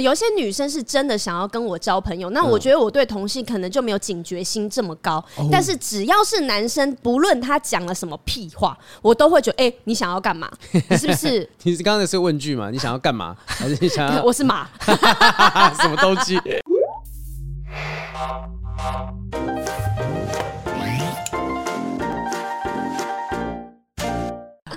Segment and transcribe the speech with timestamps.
[0.00, 5.24] 有一些女生是真的想要跟我交朋友，那我觉得我对同性可能就没有警觉心这么高。
[5.38, 10.50] 嗯、但是只要是男生，不论他讲了什么屁话，我都会觉得，哎、欸，你想要干嘛？
[10.72, 11.48] 你是不是？
[11.62, 12.70] 你是刚才是问句嘛？
[12.72, 13.36] 你想要干嘛？
[13.46, 14.20] 还是你想要？
[14.26, 14.68] 我是马，
[15.80, 16.40] 什么东西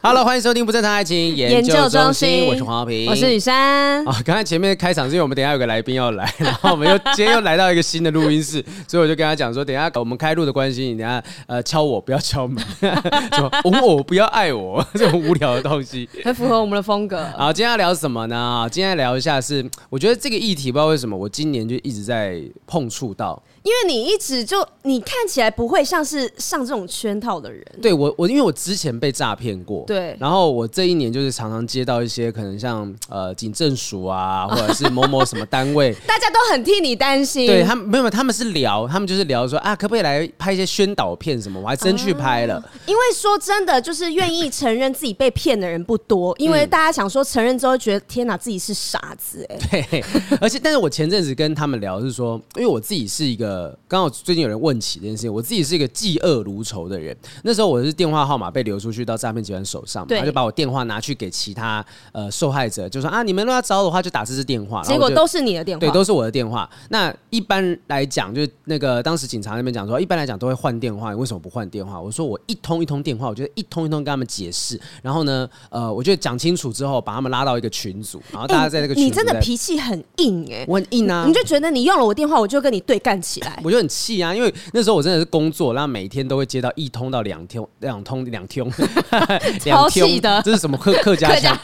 [0.04, 2.00] ？Hello，欢迎收听不正常爱情研究中心。
[2.02, 4.06] 中心我是黄浩平，我是雨珊。
[4.06, 12.64] 啊，刚才前面开场是因为我们等一下有个来宾要来，然后我们又今天又来到一个新的录音室， 所以我就跟他讲说，等一下我们开录的关系，你等一下呃敲我，不要敲门，
[13.34, 17.26] 说哄我，不要爱我， 这种无聊的东西，很符合我们的风格。
[17.38, 18.68] 好，今天要聊什么呢？
[18.72, 23.42] 今天聊一下是，我觉得这个议题不知道为什么我今年就一直在碰触到。
[23.68, 27.62] 因为你一直就你看起来不会像是上这种圈套的人。
[27.82, 37.46] 对我我因为我之前被诈骗过，对，然后我这一年就是常常接到一些可能像呃警政署啊， 或者是某某什么单位，大家都很替你担心。
[37.46, 41.60] 对他们没有，他们是聊，他们就是聊说啊，可不可以来拍一些宣导片什么？
[41.60, 42.56] 我还真去拍了。
[42.56, 49.58] 啊、因为说真的，就是愿意承认自己被骗的人不多，因为大家想说承认之后觉得天哪，自己是傻子哎。
[49.90, 50.04] 对，
[50.40, 53.57] 而且但是我前阵子跟他们聊是说，因为我自己是一个
[53.88, 57.16] 刚好最近有人问起这件事情，我自己是一个嫉恶如仇的人。
[57.44, 64.82] 那时候我是电话号码被流出去到诈骗集团手上，他就把我电话拿去给其他呃受害者，就说啊，你们如果要找我的话就打这支电话。
[64.84, 66.70] 结果都是你的电话，对，都是我的电话。
[66.90, 72.00] 那一般来讲，就是那个当时警察那边讲说，一般来讲都会换电话，为什么不换电话？
[72.00, 79.06] 我说我一通一通电话，我觉得一通一通跟他们解释，然后呢，呃，我觉得讲清楚之后，把他们拉到一个群组，然后大家在那个群。
[79.06, 84.54] 你真的脾气很硬哎、欸，我很硬啊，你就觉得你用了我电话，我就跟你对干起来， 我就很气啊，因为。
[84.74, 88.72] 那时候我真的是工作，然后每天都会接到一通到两通、两通、两通、
[89.64, 91.58] 两通的， 这是什么客客家腔？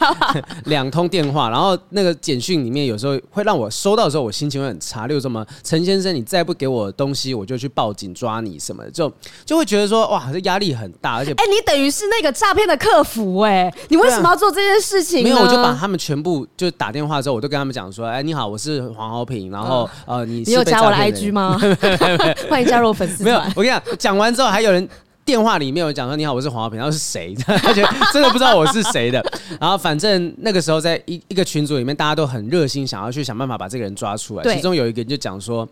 [0.64, 5.06] 两通电话，然后那个简讯里面有时候会让我收到的时候，我心情会很差。
[5.06, 9.12] 例如什么陈先生，你再不给我东西，我就去报警抓你什么的，就
[9.44, 11.16] 就会觉得说哇，这压力很大。
[11.16, 15.22] 而且，哎、欸，你等于是那个诈骗的客服哎、欸，你为什么要做这件事情？
[15.22, 21.58] 没有，我就把他们全部就打电话之后，我都跟他们讲说，哎，你好，我是黄豪平，然后、嗯、呃，你你有加我的 IG 吗？
[22.48, 22.92] 欢迎加入。
[22.92, 24.88] 粉丝没有，我跟你讲，讲完之后还有人
[25.24, 27.34] 电话里面有讲说，你好，我是黄浩平，然后是谁？
[27.44, 29.24] 他觉得真的不知道我是谁的。
[29.60, 34.54] 然后反正那个时候在一一个群组里面，大家都很热心，想要去想办法把这个人抓出来。
[34.54, 35.66] 其中有一个人就讲说，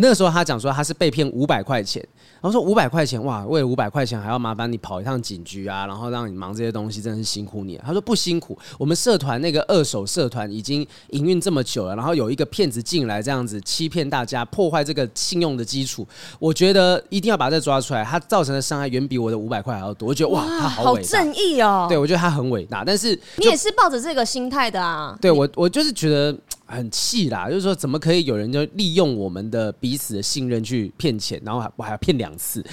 [0.00, 2.06] 那个时候他讲说他是被骗五百块钱。
[2.40, 7.84] 然后说五百块钱哇，为了五百块钱还要麻烦你跑一趟警局啊，然后让你忙这些东西，真的是辛苦你了。
[7.86, 16.06] 他说不辛苦，我们社团那个二手社团已经营运这么久了，然后有一个骗子进来这样子欺骗大家，破坏这个信用的基础，
[16.38, 18.04] 我觉得一定要把这抓出来。
[18.04, 20.10] 他造成的伤害远比我的五百块还要多。
[20.10, 21.86] 我觉得哇，他好伟大，好正义哦。
[21.88, 25.16] 对，我觉得他很伟大，但是你也是抱着这个心态的啊。
[25.18, 26.36] 对我，我就是觉得。
[26.66, 32.64] 很气啦，就是说怎么可以有人就利用我们的彼此的信任去骗钱，然后还我还要骗两次，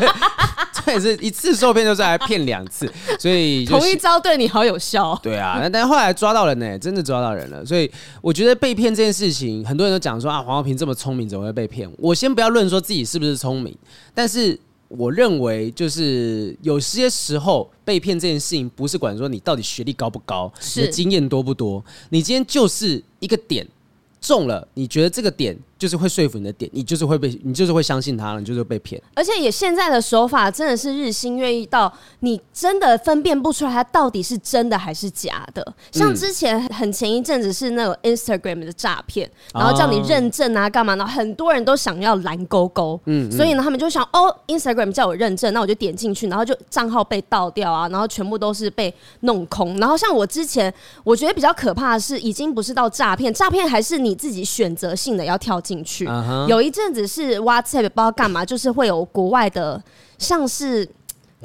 [0.84, 5.18] 这也是一次受骗就是还骗两次，所以同一招对你好有效。
[5.22, 11.90] 对啊，那但后来抓到人呢，真的抓到人了，所以我觉得被骗这件事情，很多人都讲说啊，黄浩平这么聪明，怎么会被骗？
[11.98, 13.76] 我先不要论说自己是不是聪明，
[14.14, 14.58] 但是。
[14.90, 23.66] 我认为就是有些时候被骗这件事情，不是管说你到底学历高不高，你的经验多不多，你今天就是一个点
[24.20, 25.56] 中了，你觉得这个点。
[25.80, 29.02] 就是会说服你的点，你就是会被，你就是会相信他了，你就是被骗。
[29.14, 35.74] 而且也现在的手法真的是日新月异，到你真的分辨不出来它到底是真的还是假的。
[35.90, 41.06] 像之前很前一阵子是那种 Instagram 的诈骗，然后叫你认证啊干嘛呢？
[41.06, 49.80] 很多人都想要蓝勾勾，嗯，所以呢他们就想哦，Instagram 叫我认证，那我就点进去，然后就账号被盗掉啊，然后全部都是被弄空。
[49.80, 50.70] 然后像我之前
[51.04, 55.69] 我觉得比较可怕的是，已经不是到诈骗，诈骗还是你自己选择性的要跳进。
[55.70, 56.48] 进去，uh huh.
[56.48, 59.80] 有一阵子是 WhatsApp 不知道干嘛，就是会有国外的，
[60.18, 60.88] 像是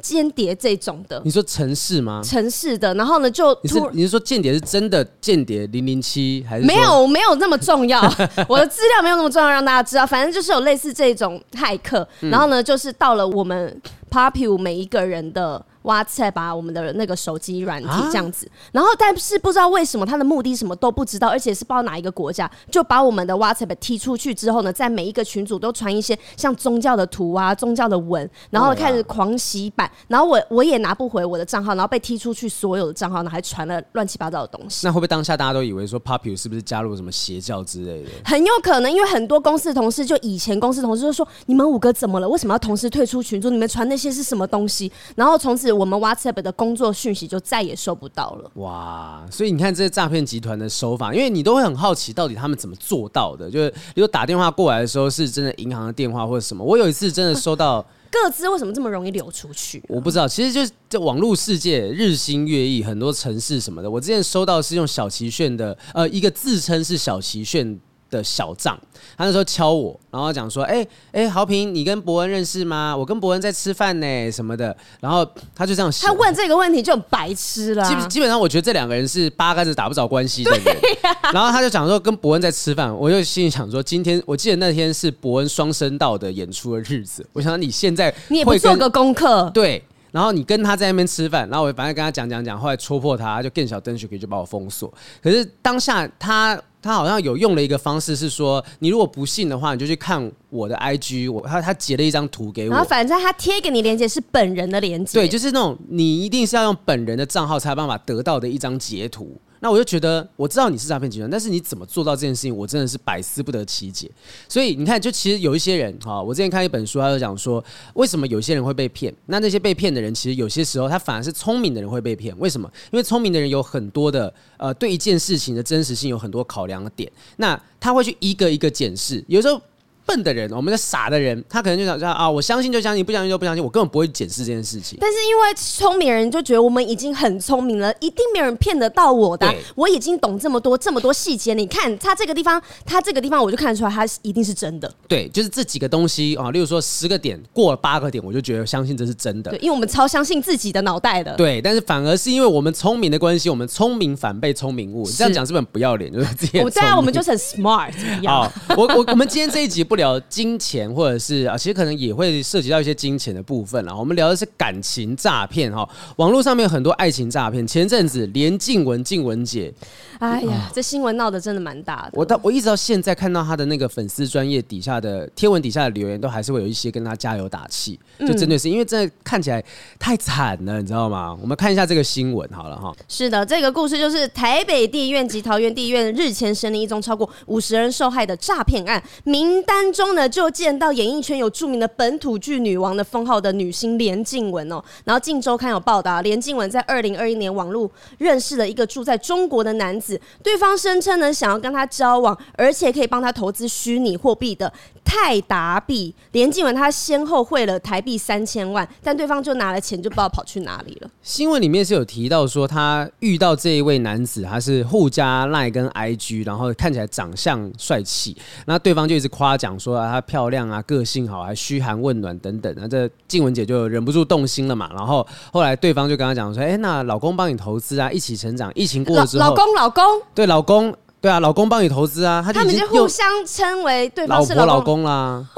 [0.02, 1.22] 间谍这种的。
[1.24, 2.20] 你说城市吗？
[2.24, 6.66] 城市的，然后呢就你是你是说间谍是真的间谍零零七还是？
[6.66, 8.02] 没有没有那么重要，
[8.48, 10.04] 我的资料没有那么重要，让大家知道。
[10.04, 13.80] 反正就是有类似这种骇客，嗯、然后呢就是到了我们
[14.10, 15.64] Popular 每一个人的。
[15.86, 34.86] WhatsApp 把我们的那个手机软体这样子，然后但是不知道为什么他的目的什么都不知道，而且是不知道哪一个国家，就把我们的 WhatsApp 踢出去之后呢，在每一个群组都传一些像宗教的图啊、宗教的文，然后开始狂洗版，然后我我也拿不回我的账号，然后被踢出去所有的账号呢，还传了乱七八糟的东西。
[34.86, 38.10] 那会不会当下大家都以为说 Popular 是不是加入了什么邪教之类的？
[38.24, 42.28] 很有可能，因为很多公司的同事就以前公司同事就说：“你们五个怎么了？
[42.28, 43.50] 为什么要同时退出群组？
[43.50, 48.50] 你们传那些是什么东西？”然后从此我们 WhatsApp 的工作讯息就再也收不到了。
[48.54, 53.50] 哇，所以你看这些诈骗集团的手法，因为你都会很好奇，到底他们怎么做到的？
[53.50, 57.84] 就是如果打电话过来的时候是真的银行的电话或者什么，我有一次真的收到。
[58.08, 59.82] 各自为什么这么容易流出去？
[59.88, 63.90] 我不知道，其实就是这网络世界日新月异，很多城市什么的。
[63.90, 67.78] 我之前收到是用小齐炫的，呃，一个自称是小齐炫
[68.16, 68.78] 的小账，
[69.16, 70.82] 他那时候敲我，然后讲说：“哎、欸、
[71.12, 72.96] 哎、欸，豪平，你跟伯恩认识吗？
[72.96, 78.02] 我跟伯恩在吃饭呢，什么的。”然后他就这样，他问这个问题就很白痴了、啊。
[78.02, 80.76] 基基本上，我觉得这两个人是八竿子打不着关系的人。
[81.02, 89.82] 啊、然后他就讲说跟伯恩在吃饭，我就心里想说，今天我记得那天是伯恩双声道的演出的日子，我想你现在你也不做个功课，对。
[90.12, 94.90] 然后你跟他在那边吃饭，然后我反正跟他讲讲讲，后来戳破他，就更小灯就可以就把我封锁。
[95.22, 102.70] 可是当下他他好像有用了一个方式，是说你如果不信的话，你就去看我的 IG，我他他截了一张图给我。
[102.70, 109.36] 然后反正他贴给你链接是本人的链接，对，就是那种你一定是要用本人的账号才有办法得到的一张截图。
[109.66, 114.08] 那我就觉得，我知道你是诈骗集团，但是你怎么做到这件事情，我真的是百思不得其解。
[114.48, 117.64] 所以你看，就其实有一些人哈，我之前看一本书，他就讲说，
[117.94, 119.12] 为什么有些人会被骗？
[119.26, 122.32] 那那些被骗的人，其实有些时候他反而是聪明的人会被骗。
[122.38, 122.70] 为什么？
[122.92, 129.60] 因为聪明的人有很多的呃，对一件事情的真实性有很多考量的点，那他会去一个一个检视，有时候。
[130.06, 134.96] 笨的人，我们的傻的人，他可能就想说啊，我相信就相信，不相信就不相信，我根本不会检视这件事情。
[135.00, 139.52] 但是因为聪明人就觉得我们已经很聪明了，一定没有人骗得到我的。
[139.74, 144.92] 我已经懂这么多这么多细节，你看他这个地方，他这个地方，我就看得出来，他一定是真的。
[145.08, 149.50] 对，就是这几个东西啊，例如说十个点过了八个点，我就觉得相信这是真的。
[149.50, 151.34] 对，因为我们超相信自己的脑袋的。
[151.34, 155.04] 对，但是反而是因为我们聪明的关系，我们聪明反被聪明误。
[155.10, 156.12] 这样讲是不是很不要脸？
[156.12, 156.64] 就是这样。
[156.64, 157.92] 我在我们就是很 smart。
[158.26, 160.76] 好，我我我们今天这一集不聊金钱。
[160.96, 163.94] 或者是啊，其实可能也会涉及到一些金钱的部分了。
[163.94, 167.66] 我们聊的是感情诈骗哈，网络上面有很多爱情诈骗。
[167.66, 169.72] 前阵子连静文静文姐，
[170.18, 172.12] 哎呀，这新闻闹得真的蛮大的。
[172.12, 179.62] 我到我一直到现在看到她的那个粉丝专业底下的贴文底下的留言，都还是会有一些跟她加油打气，就针对是因为真的看起来
[179.98, 181.36] 太惨了，你知道吗？
[181.40, 182.94] 我们看一下这个新闻好了哈。
[183.08, 190.76] 是的，这个故事就是台北地院及桃园地院日前审理一宗超过五十人受害的诈骗案，名单中呢就见。
[190.76, 204.70] 到演艺圈有著名的本土剧女王的封号的女星连静雯哦，然后《镜周刊》有报道，连静雯在二零二一年网络认识了一个住在中国的男子，对方声称呢想要跟他交往，而且可以帮他投资虚拟货币的
[205.02, 206.14] 泰达币。
[206.32, 211.10] 连静雯她先后汇了台币三千万，但对方就拿了钱就不知道跑去哪里了。
[211.22, 218.36] 新闻里面是有提到说，他遇到这一位男子，他是互加赖跟 IG，然后看起来长相帅气，
[218.66, 220.56] 那对方就一直夸奖说啊，她漂亮。
[220.66, 224.90] 啊，个性好，还嘘寒问暖等等，那这静雯姐就忍不住动心了嘛。
[224.92, 228.72] 然后后来对方就跟她讲说：“哎、欸，那老公帮你投资啊，一起成长。
[228.74, 230.02] 疫情过了之后，老公老公
[230.34, 230.92] 对老公
[231.26, 235.44] 对啊，老公帮你投资啊，他们就互相称为对方是老婆老公啦。”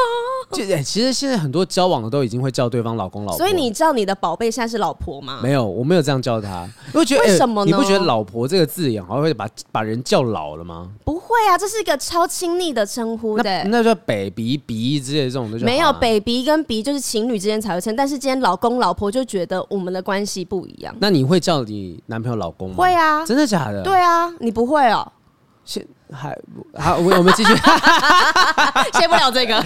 [0.50, 5.40] 就其实现在很多交往的都已经会叫对方老公老婆，所以你知道你的宝贝现在是老婆吗？
[5.42, 6.66] 没有，我没有这样叫他。
[6.94, 7.70] 因为觉得为什么呢？
[7.70, 10.88] 你不觉得老婆这个字眼好像会把把人叫老了吗？
[11.04, 13.42] 不会啊，这是一个超亲昵的称呼的。
[13.42, 20.96] 那，那叫 baby、B 之类的这种的就没有 baby 跟 B 就是情侣之间才会称，但是今天老公老婆就觉得我们的关系不一样。
[20.98, 22.76] 那你会叫你男朋友老公吗？
[22.78, 23.82] 会啊，真的假的？
[23.82, 25.12] 对啊，你不会哦。
[25.68, 26.36] 现还
[26.74, 27.52] 好，我我们继续，
[28.98, 29.56] 接不了这个。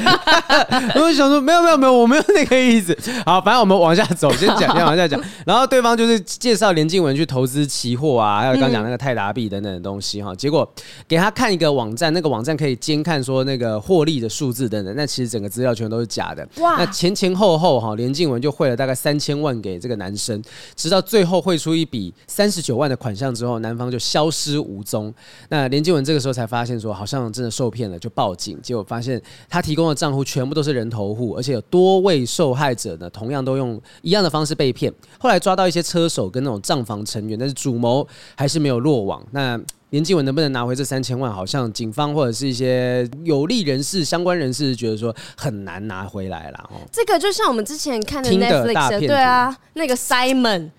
[1.01, 2.97] 我想说，没有没有没有，我没有那个意思。
[3.25, 5.21] 好，反正我们往下走，先讲，先往下讲。
[5.47, 10.35] 然后对方就是介绍连静文去投资期货啊，还有刚讲那个泰达币等等的东西哈。
[10.35, 10.69] 结果
[11.07, 14.93] 给他看一个网站，那个网站可以监看说那个获利的数字等等。
[14.97, 16.47] 那其实整个资料全都是假的。
[16.59, 16.77] 哇！
[16.79, 20.43] 那前前后后哈，连静文就汇了大概三千万给这个男生，
[20.75, 25.15] 直到最后汇出一笔三十九万的款项之后，男方就消失无踪。
[25.49, 26.32] 那连静文这个时候。
[26.33, 28.59] 才发现说好像真的受骗了，就报警。
[28.63, 34.93] 结果发现他提供的账户全部都是人头户，而且有多位受害者呢，同样都用一样的方式被骗。
[35.19, 39.25] 后来抓到一些车手跟那种账房成员，但是主谋还是没有落网。
[39.33, 39.61] 那
[39.91, 41.31] 连继文能不能拿回这三千万？
[41.31, 46.71] 好像警方或者是一些有利人士、相关人士觉得说很难拿回来了。
[46.73, 50.71] 哦，这个就像我们之前看的 Netflix 的，对啊，那个 Simon。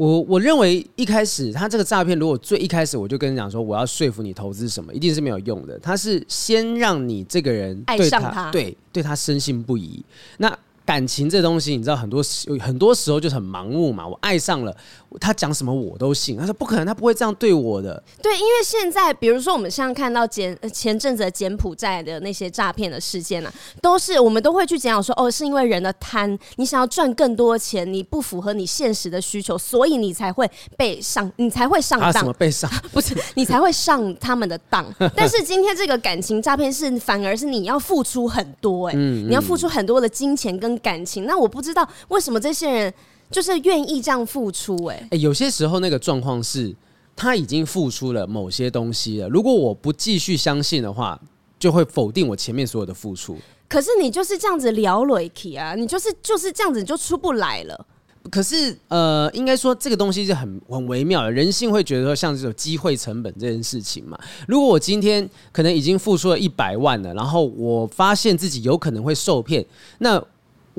[0.00, 5.78] 我我认为一开始他这个诈骗，如果最一开始我就跟你讲说，我要说服你投资什么，一定是没有用的。
[5.78, 10.02] 他是先让你这个人对他爱上他，对对他深信不疑。
[10.38, 10.58] 那
[10.90, 14.04] 感情这东西，你知道很多时很多时候就是很盲目嘛。
[14.04, 14.76] 我爱上了
[15.20, 18.02] 他讲什么我都信，他说不可能，他不会这样对我的。
[18.20, 32.12] 对，因为现在比如说我们像看到柬前阵子的柬埔寨的那些诈骗的事件呢、啊，都是我们都会去讲讲说，哦，是因为人的贪，你想要赚更多钱，你不符合你现实的需求，所以你才会被上，你才会上当。
[32.12, 32.68] 什么被上？
[32.90, 34.84] 不是，你才会上他们的当。
[35.14, 41.24] 但是今天这个感情诈骗是反而是你要付出很多、欸，哎、嗯，你要付出很多的金钱跟感情。
[41.24, 42.94] 那我不知道为什么这些人
[43.30, 46.74] 就是愿意这样付出、欸，哎、欸，有些时候那个状况是
[47.14, 49.28] 他已经付出了某些东西了。
[49.28, 51.16] 如果我不继续相信的话，
[51.56, 53.36] 就会否定我前面所有的付出。
[53.68, 57.86] 可是你就是这样子聊了起啊，你就是就是这样子你就出不来了。
[58.32, 64.18] 可是呃，应该说这个东西是很很微妙的，人性会觉得说像这种机会成本这件事情嘛。
[64.48, 69.64] 如果我今天可能已经付出了一百万了，然后我发现自己有可能会受骗，
[69.98, 70.20] 那。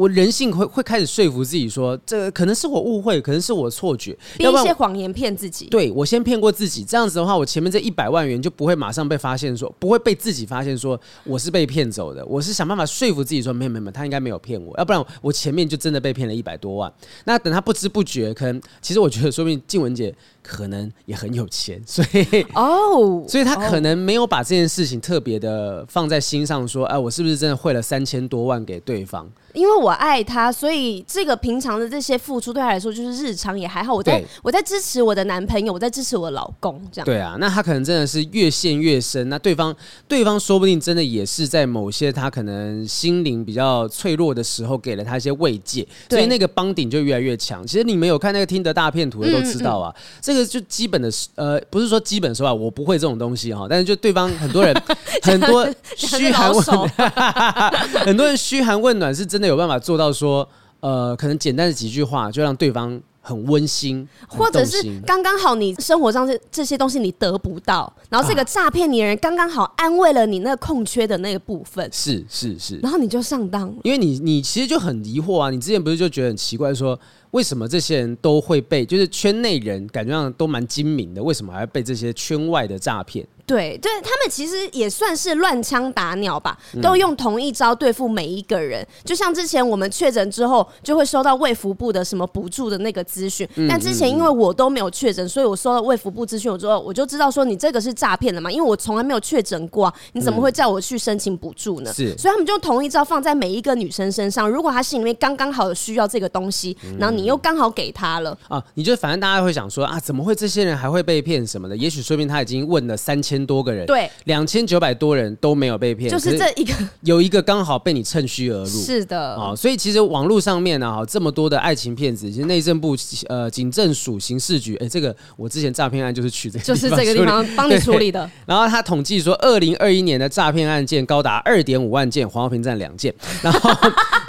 [0.01, 5.67] 我人性会会开始说服自己说，这个可能是我误会，可能是我错觉，编一些谎言骗自己。
[5.67, 12.25] 对，我先骗过自己，这样子的话，我前面这一百万元就不会马上被发现说，说不会被自己发现说我是被骗走的。
[12.25, 16.91] 我是想办法说服自己说，没有没有，他应该没有骗我，要不然我前面就真的被骗了一百多万。
[17.25, 20.11] 那等他不知不觉，可能其实我觉得，说不定静雯姐
[20.43, 29.29] 可能也很有钱， 所以哦，oh, 所以他可能没有把这件事情特别的放在心上，说，哎，我是不是真的汇了三千多万给对方？
[29.53, 33.93] 因为我爱他，所以这个平常的这些付出对他来说就是日常也还好。
[33.93, 37.05] 我在我在支持我的男朋友，我在支持我的老公，这样。
[37.05, 39.27] 对啊，那他可能真的是越陷越深。
[39.27, 39.75] 那对方
[40.07, 47.67] 对方说不定真的也是在某些他可能心灵比较脆弱的时候给了他一些慰藉，所以那个帮顶就越来越强。
[47.67, 54.75] 其实你们有看那个听得大片图的都知道啊，嗯嗯，这个就基本的呃，不是说基本说吧，我不会这种东西哈，但是就对方很多人
[55.23, 56.63] 很多嘘寒问
[58.05, 60.47] 很多人嘘寒问暖是真的有办法做到说，
[60.79, 76.99] 呃，可能简单的几句话就让对方很温馨， 或者是刚刚好你生活上这这些东西你得不到，然后这个诈骗你的人刚刚好安慰了你那个空缺的那个部分，是是是，然后你就上当了，因为你你其实就很疑惑啊，你之前不是就觉得很奇怪说，
[77.31, 83.25] 为什么这些人都会被，就是圈内人感觉上都蛮精明的，为什么还要被这些圈外的诈骗？
[83.51, 88.81] 对，对他们其实也算是乱枪打鸟吧，都用同一招对付每一个人。
[88.81, 93.47] 嗯、就像之前我们确诊之后，就会收到卫福部的什么补助的那个资讯。
[93.67, 101.91] 但之前因为我都没有确诊，所以我收到卫福部资讯，我之后我就知道说你这个是诈骗的嘛，因为我从来没有确诊过、啊，你怎么会叫我去申请补助呢？
[101.93, 104.49] 是，所以他们就同一招放在每一个女生身上。
[104.49, 111.75] 如果她心里面刚刚好有需要这个东西，然后你又刚好给她了啊，你就反正大家会想说啊，怎么会这些人还会被骗什么的？
[111.75, 113.85] 也许说明他已经问了三千多个人。
[113.85, 114.09] 对。
[114.25, 118.65] 两千九百多人都没有被骗，就是这一个有一个刚好被你趁虚而入。
[118.65, 122.95] 是的，啊，所以其实网络上面呢，哈，这么多的爱情骗子，其实内政部
[123.27, 128.29] 呃警政署刑事局，哎，这个我之前诈骗案就是取这个，就是这个地方帮你处理的。
[128.45, 133.71] 然后他统计说，二零二一年的诈骗案件高达二点五万件，黄豪平占两件， 然后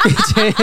[0.02, 0.54] 比前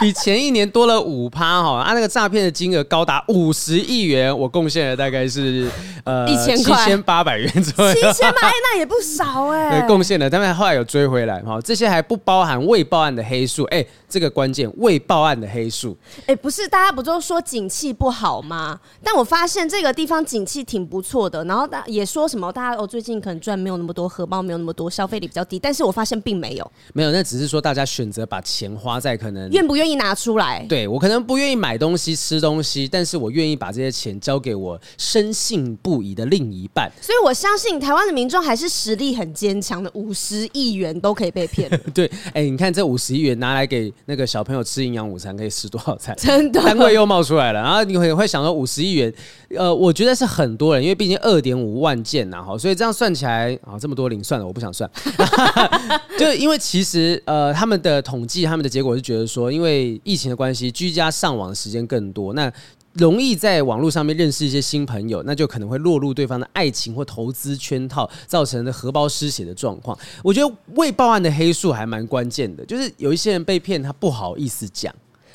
[0.00, 5.68] 比前一年多了五趴哈，啊，那个诈骗的金额高达五十亿元，我贡献了大概是
[6.04, 6.84] 呃一千块。
[6.84, 9.80] 千八百元左右，七千嘛，哎，那也不少哎。
[9.80, 11.60] 对，贡献了，他们后来有追回来哈。
[11.62, 15.96] 这些还不包含未报案的黑数，哎，这个关键，未报案的黑数。
[16.26, 18.78] 哎，不是，大家不都说景气不好吗？
[19.02, 25.58] 但我发现这个地方景气挺不错的，然后大也说什么，大家哦最近可能赚没有那么多，荷包没有那么多，消费力比较低。
[25.58, 30.64] 但是我发现并没有，没有，那只是说大家选择把钱花在可能愿不愿意拿出来。
[30.68, 36.90] 对，我可能不愿意买东西吃东西，但是我愿意把这些钱交给我深信不疑的另一半。
[37.04, 41.68] 所以我相信台湾的民众还是实力很坚强的，五十亿元都可以被骗。
[41.92, 46.16] 对，哎、欸，你看这五十亿元拿来给那个小朋友吃营养午餐，可以吃多少餐？
[46.16, 47.60] 真的，单位又冒出来了。
[47.60, 49.12] 然后你会会想说五十亿元，
[49.50, 54.90] 呃，我觉得是很多人，因为毕竟二点五万件呐，哈，所以这样算起来啊，这么多零算了，我不想算。
[56.18, 62.50] 就因为其实呃，他们的统计，他们的结果是觉得说，因为疫情的关系，居家上网的时间更多，那。
[62.94, 69.98] 容易在网络上面认识一些新朋友，那就可能会落入对方的爱情或投资圈套，造成的荷包失血的状况。
[70.22, 74.94] 我觉得未报案的黑数还蛮关键的，就是有一些人被骗，他不好意思讲。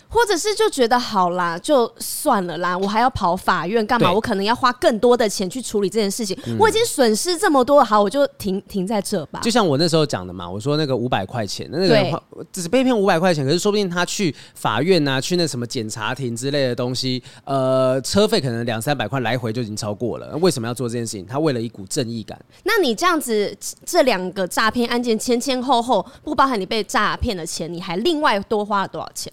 [0.09, 4.11] 或者是就觉得好啦，就算了啦，我还要跑法院干嘛？
[4.11, 6.37] 我可能要花更多的钱去处理这件事情。
[6.47, 9.39] 嗯、我已经损失这么多，好，我就停停在这吧。
[9.41, 12.13] 就像我那时候讲的嘛，我说那个五百块钱，那个人
[12.51, 20.35] 只是被骗五百块钱，可是说不定他去法院啊，去那什么检察庭之类的东西，呃，车费可能两三百块来回就已经超过了。
[20.37, 21.25] 为什么要做这件事情？
[21.25, 22.39] 他为了一股正义感。
[22.63, 29.31] 那你这样子，这两个诈骗案件前前后后，不包含你被诈骗的钱，你还另外多花了多少钱？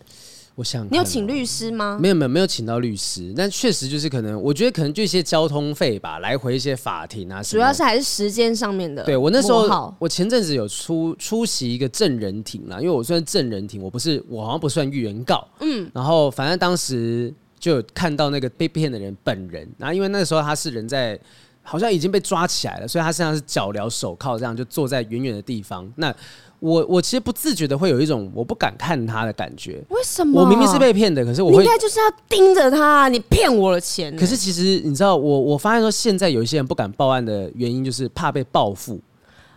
[0.56, 1.98] 我想你有请律师吗？
[2.00, 9.04] 没有没有没有请到律师，但确实就是可能，我觉得可能就一些交通费吧，来回一些法庭啊，主要是还是时间上面的。
[9.04, 21.20] 对，我那时候，我前阵子有出出席一个证人庭啦，因为我算证人庭，我不是我好像不算原告，嗯，然后反正当时就有看到那个被骗的人本人，然后因为那时候他是人在，
[21.62, 26.16] 好像已经被抓起来了，所以他身上是脚镣手铐，这样就坐在远远的地方，那。
[26.58, 29.82] 我我其实不自觉的会有一种我不敢看他的感觉。
[29.90, 30.42] 为什么？
[30.42, 34.16] 我明明是被骗的，可是我会应该就是要盯着他，你骗我的钱。
[34.16, 39.00] 可是其实你知道，我我发现说现在有一些人不敢报案的原因，就是怕被报复。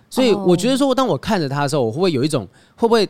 [0.09, 3.07] 所以我觉得说，当我看着他的时候，我会不会有一种会不会？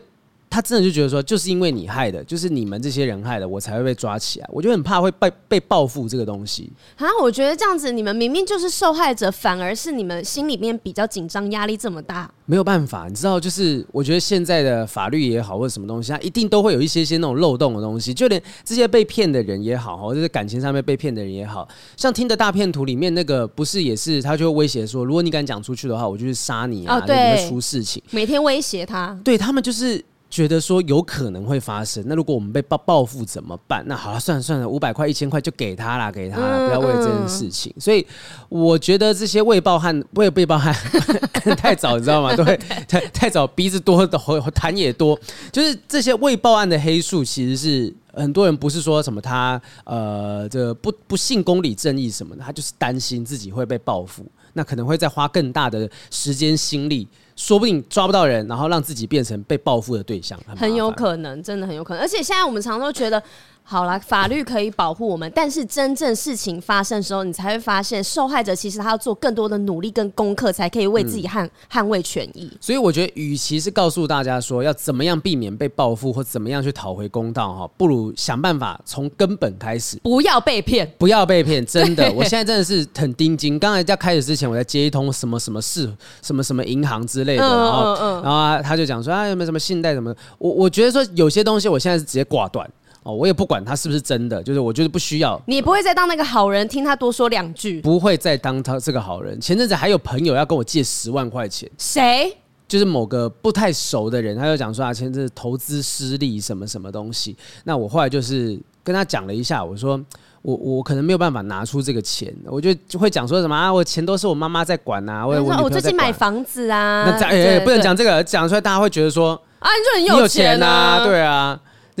[0.50, 4.48] 他真的就觉得说，就是因为你害的，就是你们这些人害的，我才会被抓起来。
[4.52, 6.72] 我就很怕会被被报复这个东西。
[6.96, 12.28] 啊，我觉得这样子，你们明明就是受害者，反而是你们心里面比较紧张，压力这么大。
[12.46, 18.12] 没有办法，你知道，就是我觉得现在的法律也好，或者什么东西，它一定都会有一些些那种漏洞的东西。
[18.12, 28.02] 就连这些被骗的人也好，或者是感情上面被骗的人也好，像听的大片图里面那个，不是也是他就会威胁说，如果你敢讲出去的话，我就去杀你啊，你会出事情。
[28.10, 30.04] 每天威胁他，对他们就是。
[30.30, 33.84] 觉得说有可能会发生，那如果我们被报报复怎么办？
[33.88, 37.74] 那好了，算了算了，五百块、一千块就给他啦，给他啦，不要为了这件事情。
[37.80, 38.06] 所以
[38.48, 40.72] 我觉得这些未报汉、 未被报汉
[41.58, 42.34] 太早，你知道吗？
[42.36, 42.56] 都会
[42.86, 45.18] 太太早，鼻子多的痰也多。
[45.50, 57.08] 就是这些未报案的黑数，其实是很多人不是说什么他呃这个、不不信公理正义什么的，他就是担心自己会被报复，那可能会再花更大的时间心力。
[57.36, 62.02] 说不定抓不到人，然后让自己变成被报复的对象，很，有可能，真的很有可能。
[62.02, 63.22] 而且现在我们常常都觉得。
[63.70, 72.50] 好啦，法律可以保护我们，但是真正事情发生的时候，你才会发现受害者其实他要做更多的努力跟功课，才可以为自己捍捍卫权益。
[72.60, 81.64] 所以我觉得，与其是告诉大家说要怎么样避免被报复或怎么样去讨回公道，哈，不如想办法从根本开始，不要被骗，不要被骗。
[81.64, 83.56] 真的， 我现在真的是很盯紧。
[83.56, 85.88] 刚才在开始之前，我在接一通什么什么事，
[86.22, 90.12] 什么什么银行之类的，然后然后他就讲说啊，有没有什么信贷什么？
[90.38, 92.68] 我我觉得说有些东西，我现在是直接挂断。
[93.02, 95.40] 哦，我也不管他是不是真的，就是我觉得不需要。
[95.46, 97.80] 你不会再当那个好人，听他多说两句。
[97.80, 99.40] 不会再当他这个好人。
[99.40, 102.36] 前阵子还有朋友要跟我借十万块钱，谁？
[102.68, 107.36] 就是某个不太熟的人，他就讲说啊，前阵子投资失利，什么什么东西。
[107.64, 109.98] 那我后来就是跟他讲了一下，我说
[110.42, 117.04] 我我可能没有办法拿出这个钱，我就就会讲说什么啊，我钱都是我妈妈在管啊，我我我最近买房子啊。
[117.06, 121.58] 那哎哎，不能讲这个，讲出来大家会觉得说啊，你就很有钱啊，对啊。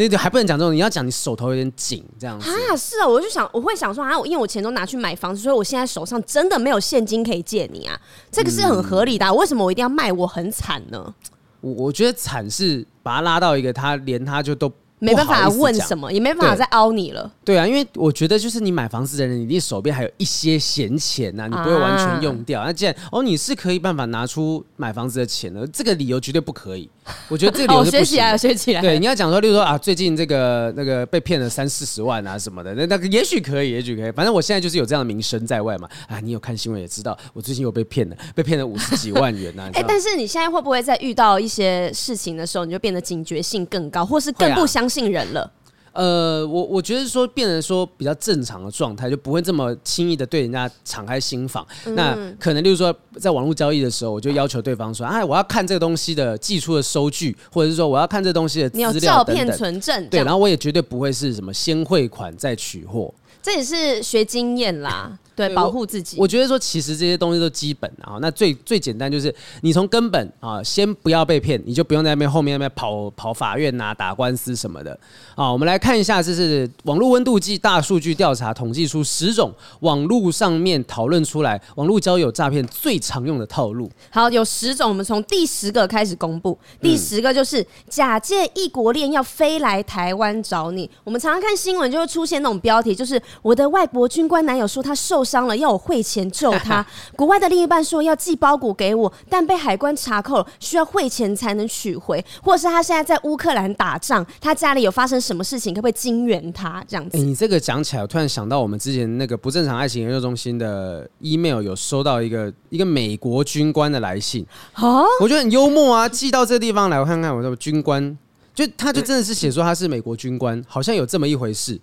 [0.08, 2.76] 那还不能讲这种，你要讲你手头有点紧这样子啊？
[2.76, 9.32] 是啊，我就想我会想说啊，因为我钱都拿去买房子，所以我现在手上真的没有现金可以借你啊，这个是很合理的啊。
[9.32, 11.14] 为什么我一定要卖我很惨呢？
[11.60, 14.72] 我我觉得惨是把他拉到一个他连他就都。
[15.02, 17.32] 没办法问什么，也没办法再凹你了。
[17.42, 22.60] 对啊，因为我觉得就是你买房子的人，你一定手边还有一些闲钱呐、啊，你不会完全用掉。
[22.60, 26.90] 啊、那既然哦，你是可以办法拿出买房子的钱的，这个理由绝对不可以。
[27.28, 28.04] 我觉得这个理由是不行。
[28.04, 28.80] 学起来，学起来。
[28.80, 34.10] 对，你要讲说，例如说啊，最近这个那个被骗了三四十万啊什么的，那那个也许可以，也许可以。
[34.12, 35.88] 反正我现在就是有这样的名声在外嘛。
[36.08, 39.70] 啊，你有看新闻也知道，我最近又被骗了，被骗了五十几万元呐、啊。
[39.74, 45.50] 哎、欸， 但是你现在会不会在遇到一些事情的时候，你就变得警觉性更高，或是更不相信人了？
[45.92, 51.66] 呃，我我觉得说变成说比较正常的状态，就不会这么轻易的对人家敞开心房。
[51.84, 63.12] 嗯、那可能，例如说，在网络交易的时候，我就要求对方说：“哎，我要看这个东西的寄出的收据，或者是说我要看这东西的资料等等。”照片存证，对，然后我也绝对不会是什么先汇款再取货。
[63.42, 66.16] 这也是学经验啦，对，对保护自己。
[66.18, 68.18] 我，我觉得说，其实这些东西都基本啊。
[68.20, 74.98] 那最最简单就是，你从根本啊，先不要被骗，你就不用在那边后面那边跑跑法院呐、啊，打官司什么的
[75.34, 75.50] 啊。
[75.50, 83.90] 我们来看一下，这是网络温度计大数据调查统计出十种网络上面讨论出来网络交友诈骗最常用的套路。
[84.10, 86.58] 好，有十种，我们从第十个开始公布。
[86.80, 90.88] 第十个就是假借异国恋要飞来台湾找你。
[91.04, 93.20] 我们常常看新闻就会出现那种标题，就是。
[93.42, 96.84] 我的外国军官男友说他受伤伤了，要我汇钱救他。
[97.14, 102.22] 国外的另一半说要寄包裹给我，但被海关查扣了，需要汇钱才能取回。
[102.42, 106.84] 或者是他现在在乌克兰打仗，他家里有发生什么事情，可不可以经援他？
[106.88, 107.16] 这样子。
[107.16, 118.18] 欸，你这个讲起来，我突然想到我们之前那个不正常爱情研究中心的 email 有收到一个一个美国军官的来信啊，我觉得很幽默啊，寄到这个地方来，我看看我的军官。
[118.52, 121.80] 就他就真的是写说他是美国军官，好像有这么一回事，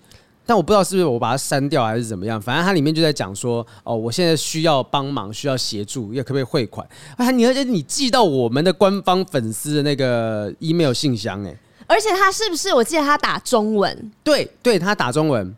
[0.48, 2.42] 但我不知道是不是我把它删掉还是怎么样。
[2.42, 6.88] 反正它里面就在讲说，哦，我现在需要帮忙，需要协助，要可不可以汇款？
[7.18, 11.54] 啊，你而且你寄到我们的官方粉丝的那个 email 信箱，哎，
[11.86, 12.74] 而且他是不是？
[12.74, 15.54] 我记得他打中文，对对，他打中文，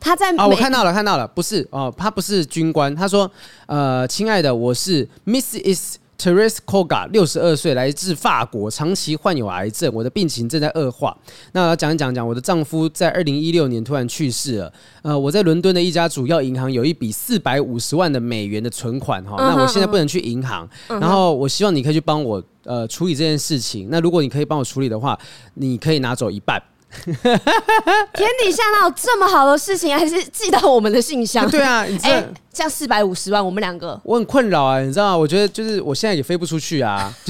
[0.00, 3.30] 他在啊，我看到了，看到了，不是哦，他不是军官，他说，
[3.66, 5.94] 呃，亲爱的，我是 Mrs.
[6.20, 11.16] Therese Koga，六十二岁，来自法国，长期患有癌症，我的病情正在恶化。
[11.52, 14.72] 那要讲一讲讲，我的丈夫在二零一六年突然去世了。
[15.00, 23.88] 呃，我在伦敦的一家主要银行有一笔四百五十万的美元的存款哈，那我现在不能去银行，然后我希望你可以去帮我呃处理这件事情。
[23.90, 25.18] 那如果你可以帮我处理的话，
[25.54, 26.62] 你可以拿走一半。
[27.04, 31.48] 天底下哪有这么好的事情，还是寄到我们的信箱？
[31.48, 35.16] 对啊，你这、欸、这样四百五十万，我们两个我很困扰啊，你知道吗？
[35.16, 37.12] 我觉得就是我现在也飞不出去啊，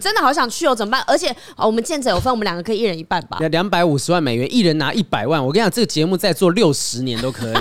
[0.00, 1.02] 真的好想去哦，怎么办？
[1.06, 3.38] 而且我们见者有份，我们两个可以一人一半吧？
[3.50, 5.44] 两百五十万美元，一人拿一百万。
[5.44, 7.56] 我跟你讲，这个节目再做六十年都可以。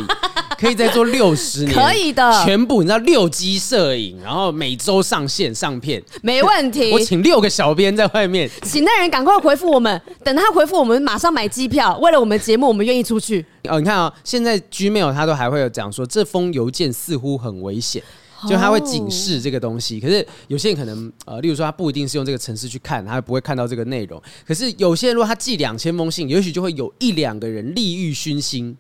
[0.58, 6.92] 可以再做六十年，可以的，全部你知道六机摄影，然后每周上线上片，没问题。
[6.92, 11.98] 我请六个小编在外面，请那人赶快回复我们，等他回复我们，马上买机票。
[11.98, 13.44] 为了我们节目，我们愿意出去。
[13.70, 18.02] 哦，你看啊、哦，现在 Gmail 它都还会有讲说，这封邮件似乎很危险，
[18.50, 20.00] 就他会警示这个东西。
[20.00, 24.22] 可是有些人可能呃，例如说他不一定是用这个程式去看，他不会看到这个内容。
[24.46, 28.76] 可是有些人如果他寄两千封信，也许就会有一两个人利欲熏心。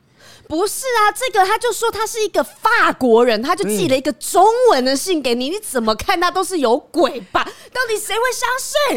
[0.51, 7.41] 不是啊，这个他就说他是一个法国人，他就寄了一个中文的信给你，你怎么看他都是有鬼吧？
[7.71, 8.49] 到底谁会相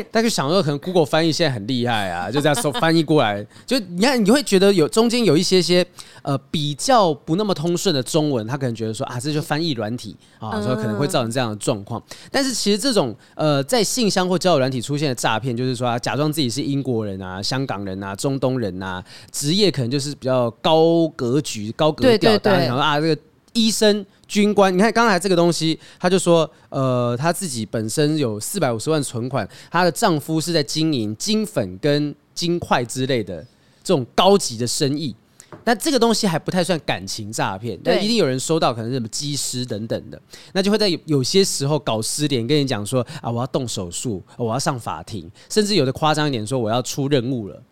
[0.03, 0.05] 信？
[0.11, 5.87] 他就想说，可能 Google 翻译现在很厉害啊，就这样说 翻译过来，就你看你会觉得有中间有一些些
[6.23, 12.03] 呃比较不那么通顺的中文，他可能觉得说啊，这就翻译软体啊，所以可能会造成这样的状况。
[12.33, 21.41] 但是其实这种呃在信箱或交友软体出现的诈骗，就是说啊假装自己是英国人啊、香港人啊、中东人啊，职业可能就是比较高格。
[21.45, 23.17] 局高格调，大家想说啊，这个
[23.53, 33.37] 医生、军官，你看刚才这个东西，他就说，呃，他自己本身有四百五十万存款，她的丈夫是在经营金粉跟金块之类的
[33.85, 35.15] 这种高级的生意，
[35.63, 40.21] 但这个东西还不太算感情诈骗，但一定有人收到，可能是什么机师等等的，
[40.53, 47.63] 那就会在有些时候搞失联，跟你讲说啊，我要动手术，我要上法庭，甚至有的夸张一点说我要出任务了。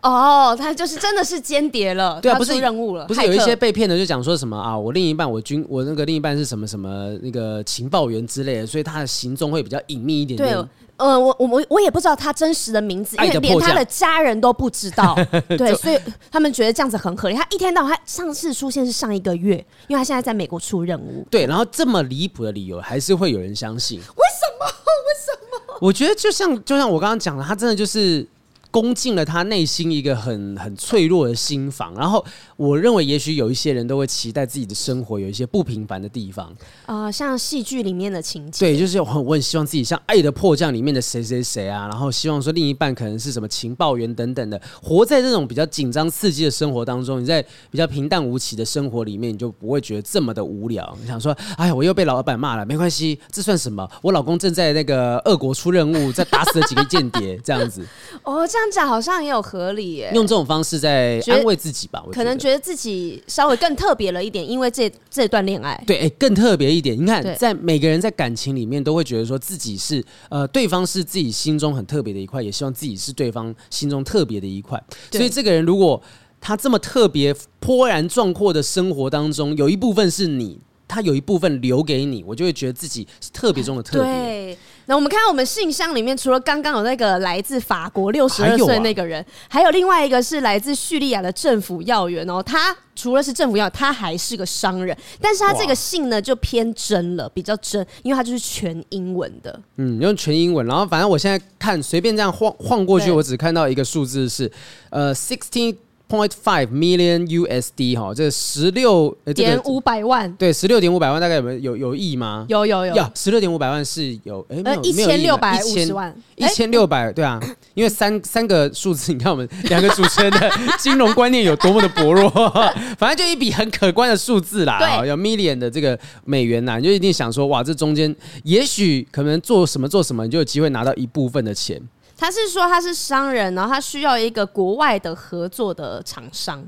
[0.00, 10.54] 哦，他就是真的是间谍了，对啊，不是任务了，不是有一些被骗的，就讲说什么啊，我另一半，我军，我那个另一半是什么什么那个情报员之类的，所以他的行踪会比较隐秘一点点。
[10.54, 10.64] 对，
[10.98, 15.16] 呃，我我我也不知道他真实的名字，因为连他的家人都不知道。
[15.58, 15.98] 对，所以
[16.30, 17.34] 他们觉得这样子很合理。
[17.34, 19.56] 他一天到晚，他上次出现是上一个月，
[19.88, 21.26] 因为他现在在美国出任务。
[21.28, 23.98] 对，然后这么离谱的理由，还是会有人相信。
[23.98, 24.66] 为什么？
[25.08, 25.78] 为什么？
[25.80, 28.24] 我觉得就像就像我刚刚讲的，他真的就是。
[28.70, 32.24] 攻进了他内心一个很很脆弱的心房，然后
[32.56, 36.46] 我认为也许有一些人都会期待自己的生活有一些不平凡的地方
[36.86, 50.96] 啊、呃，像戏剧里面的情节，对，就是我很我很希望自己像《爱的迫降》里面的谁谁谁啊，然后希望说另一半可能是什么情报员等等的，活在这种比较紧张刺激的生活当中，你在比较平淡无奇的生活里面，你就不会觉得这么的无聊。
[51.00, 53.88] 你想说，哎呀，我又被老板骂了，没关系，这算什么？
[54.02, 57.86] 我老公正在那个俄国出任务，在打死了几个间谍，这样子。
[58.24, 60.10] 哦，这样讲好像也有合理耶。
[60.14, 65.82] 用这种方式在安慰自己吧，可能觉得自己稍微更特别了一点，因为这这段恋爱。
[65.86, 67.00] 对，更特别一点。
[67.00, 74.82] 你看，在每个人在感情里面都会觉得说自己是呃，对方是自己心中很特别的一块，也希望自己是对方心中特别的一块。
[75.12, 76.02] 所以，这个人如果
[76.40, 84.12] 他这么特别、波澜壮阔的生活当中，有一部分是你，他有一部分留给你，我就会觉得自己是特别中的特别。
[84.12, 84.58] 对。
[84.88, 92.42] 那我们看到我们信箱里面，除了刚刚有那个来自法国六十二岁那个人，还有，啊，还有另外一个是来自叙利亚的政府要员哦。
[92.42, 99.60] 他除了是政府要，他还是个商人，但是他这个信呢就偏真了，比较真，因为他就是全英文的。
[99.76, 104.50] 嗯，用全英文，然后反正我现在看随便这样晃晃过去，我只看到一个数字是
[104.88, 105.76] 呃 sixteen
[106.08, 112.46] point five million USD 哈，这十六点五百万，对，十六点五百万大概有没有有有亿吗？
[112.48, 117.38] 有有有，呀，十六点五百万是有，哎，没有，一千六百五十万，一千六百，对啊，
[117.74, 122.30] 因为三三个数字， 你看我们两个主持人的金融观念有多么的薄弱，
[122.98, 131.80] 反正就一笔很可观的数字啦，对，有 million 的这个美元呐，你就一定想说，哇，这中间也许可能做什么做什么，你就有机会拿到一部分的钱。
[132.18, 136.62] 他是说他是商人，然后他需要一个国外的合作的厂商。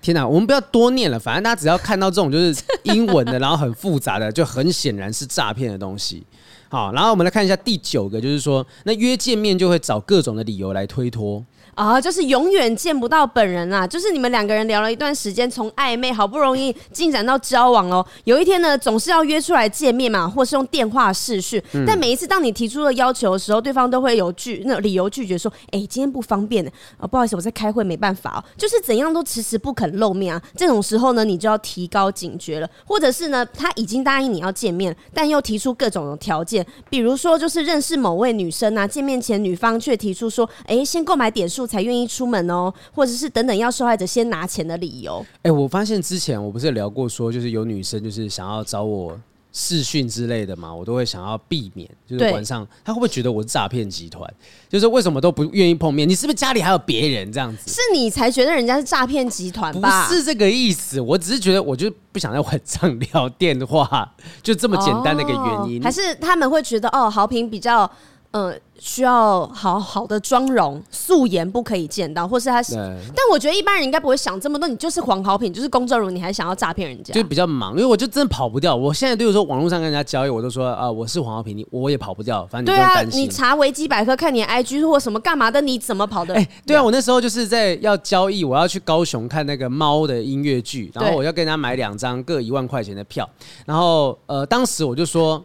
[0.00, 6.22] 天哪，我们不要多念了，反正大家只要看到这种就是英文的，然后很复杂的，就很显然是诈骗的东西。
[6.70, 11.44] 好，然后我们来看一下第九个，就是说那约见面就会找各种的理由来推脱。
[11.74, 13.86] 啊，就是永远见不到本人啊！
[13.86, 18.04] 就是你们两个人聊了一段时间，从暧昧好不容易进展到交往哦。
[18.24, 21.60] 有一天呢，总是要约出来见面嘛，或是用电话视讯。
[21.72, 26.64] 嗯、但每一次当你提出了要求的时候，对方都会有拒那理由拒绝说：“哎、欸，今天不方便
[26.96, 30.40] 啊，不好意思，我在开会，没办法哦。”就是怎样都迟迟不肯露面啊。
[30.56, 32.70] 这种时候呢，你就要提高警觉了。
[32.84, 45.24] 或者是呢，他已经答应你要见面，但又提出各种的条件，比如说就是认识某位女生啊，见面前女方却提出说：“哎、欸，先购买点数。”才愿意出门哦，或者是等等要受害者先拿钱的理由。
[45.38, 49.18] 哎、欸，我发现之前我不是聊过说，就是有女生就是想要找我
[49.52, 51.88] 视讯之类的嘛，我都会想要避免。
[52.06, 54.28] 就是晚上他会不会觉得我是诈骗集团？
[54.68, 56.08] 就是为什么都不愿意碰面？
[56.08, 57.70] 你是不是家里还有别人这样子？
[57.70, 60.08] 是你才觉得人家是诈骗集团吧？
[60.08, 65.80] 不是这个意思，我只是觉得我就不想在晚上 聊电话，就这么简单的一个原因。
[65.80, 67.90] 哦、还是他们会觉得哦，豪平比较。
[68.34, 72.60] 呃，需要好好的妆容，素颜不可以见到，或是他。
[72.64, 72.74] 对
[73.14, 74.66] 但我觉得一般人应该不会想这么多。
[74.66, 77.14] 你就是黄豪平，就是公众人物，你还想要诈骗人家？
[77.14, 78.74] 就比较忙，因为我就真的跑不掉。
[78.74, 82.44] 我现在都有说网络上跟人家交易，我都说啊、呃，我是黄豪平，你我也跑不掉。
[82.50, 83.10] 反正你不用担心。
[83.12, 86.34] 对啊，你查维基百科，看你的 IG 或什么干嘛的，你怎么跑的？
[86.34, 93.30] 哎、欸，对啊，我那时候就是在要交易，我要去高雄看那个猫的音乐剧，然后我要跟人家买两张各一万块钱的票，
[93.64, 95.40] 然后呃，当时我就说。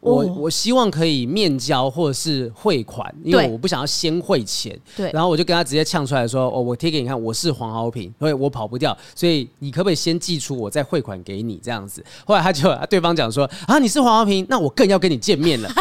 [0.00, 4.78] 我我希望可以面交或者是汇款，因为我不想要先汇钱。
[4.96, 15.68] 对，然后我就跟他直接呛出来说：“哦，我贴给你看，我是黄豪平，所以我跑不掉，所以你可不可以先寄出，我再汇款给你这样子？”后来他就对方讲说：“啊，你是黄豪平，那我更要跟你见面了。”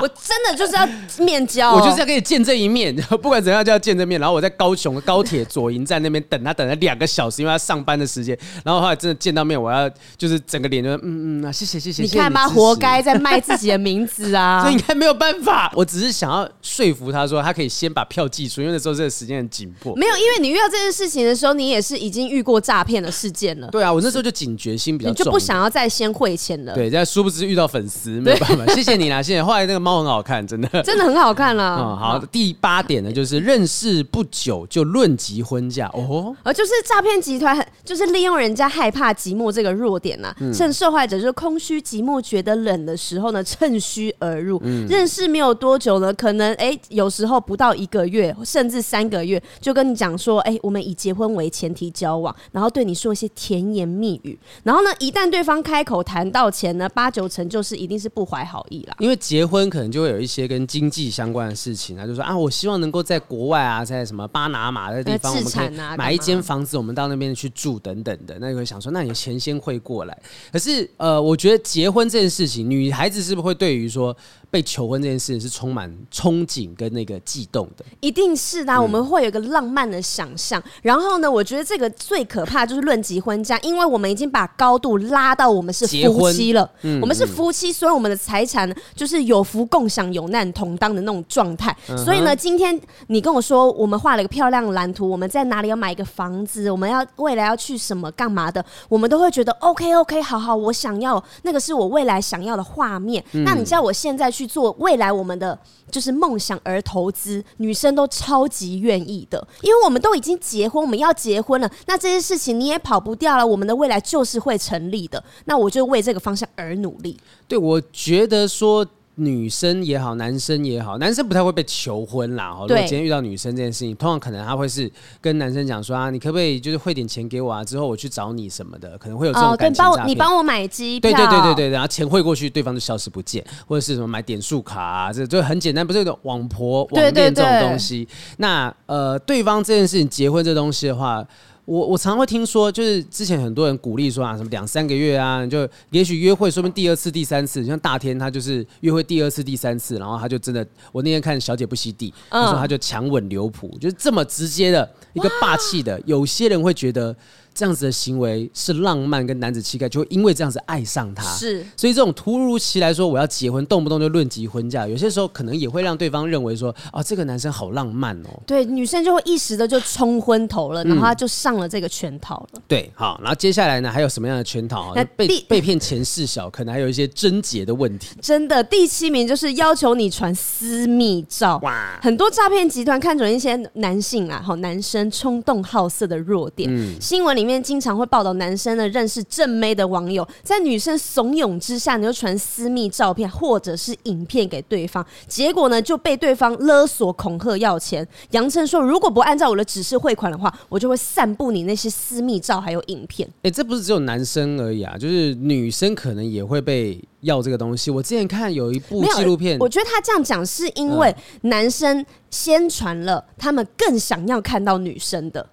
[0.00, 0.88] 我真的就是要
[1.24, 4.20] 面交，我就是要跟你见这一面， 不管怎样就要见这面。
[4.20, 8.38] 然后我在高雄高铁左营站那边等他，等了两个小时，因为他上班的时间。
[8.64, 12.02] 然后后来真的见到面，我要就是整个脸就嗯嗯啊，谢谢谢谢。
[12.02, 12.35] 你看。
[12.36, 14.60] 他活该在卖自己的名字啊！
[14.62, 15.72] 所以应该没有办法。
[15.74, 19.96] 我只是想要说服他说，他可以先把票寄出，因为那时候这个时间很紧迫。
[19.96, 23.68] 没有，因为你遇到这件事情的时候，你也是已经遇过诈骗的事件了。
[23.68, 26.74] 对啊，我那时候就警觉心比较重，你就不想要再先汇钱了。
[26.74, 28.66] 对，但殊不知遇到粉丝，没有办法。
[28.74, 29.42] 谢谢你啦，谢谢。
[29.42, 31.76] 后来那个猫很好看，真的， 真的很好看啦。
[31.78, 32.22] 嗯，好。
[32.32, 43.26] 第八点呢，就是认识不久就论及婚嫁哦，而就是诈骗集团很，就是利用人家害怕寂寞这个弱点呐，趁受害者就是空虚寂寞觉得冷的时候。
[43.36, 58.96] 呢，趁虚而入，嗯、认识没有多久呢，可能哎、欸，有时候不到一个月，甚至三个月，就跟你讲说，哎、欸，我们以结婚为前提交往，然后对你说一些甜言蜜语，然后呢，一旦对方开口谈到钱呢，八九成就是一定是不怀好意啦。
[59.00, 68.38] 因为结婚可能就会有一些跟经济相关的事情啊，就说啊，我希望能够在国外啊，在什么巴拿马的地方，我们可以买一间房子，我们到那边去住等等的。
[68.40, 70.16] 那你会想说，那你钱先汇过来。
[70.52, 74.16] 可是呃，我觉得结婚这这件事情，女孩子是不是会对于说
[74.56, 77.84] 被求婚这件事是充满憧憬跟那个悸动的？
[78.00, 80.58] 一定是的，我们会有一个浪漫的想象。
[80.58, 86.70] 嗯、然后呢，我觉得这个最可怕就是论及婚嫁，因为我们已经把高度拉到我们是夫妻了。
[86.80, 91.76] 嗯、我们是夫妻，所以我们的财产就是有福共享、有难同当的那种状态。
[91.90, 103.22] 嗯、所以呢，今天你跟我说我们画了一个漂亮的蓝图，我们在哪里要买一个房子，我们要未来要去什么干嘛的，我们都会觉得 OK OK，好好，我想要那个是我未来想要的画面。
[103.32, 105.58] 嗯、那你知道我现在去做未来我们的
[105.90, 117.18] 就是梦想而投资，女生都超级愿意的，因为我们都已经结婚，我们要结婚了，那这些事情你也跑不掉了，我们的未来就是会成立的，那我就为这个方向而努力。
[117.48, 118.86] 对，我觉得说。
[119.16, 122.54] 女生也好，男生也好，男生不太会被求婚啦。
[122.60, 127.64] 如果今天遇到女生这件事情，通常可能他会是跟男生讲说啊，你可不可以就是汇点钱给我啊？
[127.64, 130.08] 之后我去找你什么的，可能会有这种感情诈骗。
[130.08, 138.06] 你帮我买机票，对对对对对，然后钱汇过去，对方就消失不见，或者是什么买点数卡啊，这就很简单，不是有种网婆网恋这种东西。
[138.36, 141.26] 那呃，对方这件事情结婚这东西的话。
[141.66, 157.14] 我我常常会听说，就是之前很多人鼓励说啊，什么两三个月啊，就也许约会，说不定第二次、第三次，像大天他就是约会第二次、第三次，然后他就真的，我那天看《小姐不惜地》，他说他就强吻刘普，就是这么直接的一个霸气的，有些人会觉得。
[157.56, 161.24] 这样子的行为是浪漫跟男子气概，就会因为这样子爱上他。
[161.34, 168.28] 是，所以这种突如其来说我要结婚，动不动就论及婚嫁，有些时候可能也会让对方认为说，啊，这个男生好浪漫哦。
[168.46, 172.58] 对，女生就会一时的就冲昏头了，然后他就上了这个圈套了。
[172.58, 174.92] 嗯、对，好，然后接下来呢，还有什么样的圈套？
[174.94, 178.16] 那被被骗钱事小，可能还有一些贞洁的问题。
[178.20, 181.58] 真的，第七名就是要求你传私密照。
[181.62, 186.68] 哇，很多诈骗集团看准一些男性啊，好男生冲动好色的弱点。
[186.70, 203.28] 嗯，新闻里面经常会报道男生呢认识正妹的网友，在女生怂恿之下，你就传私密照片或者是影片给对方，结果呢就被对方勒索恐吓要钱，杨晨说如果不按照我的指示汇款的话，我就会散布你那些私密照还有影片。
[203.36, 207.90] 哎、欸，这不是只有男生而已啊，就是女生可能也会被要这个东西。
[207.90, 215.46] 我之前看有一部纪录片，我觉得他这样讲是因为男生先传了，他们更想要看到女生的。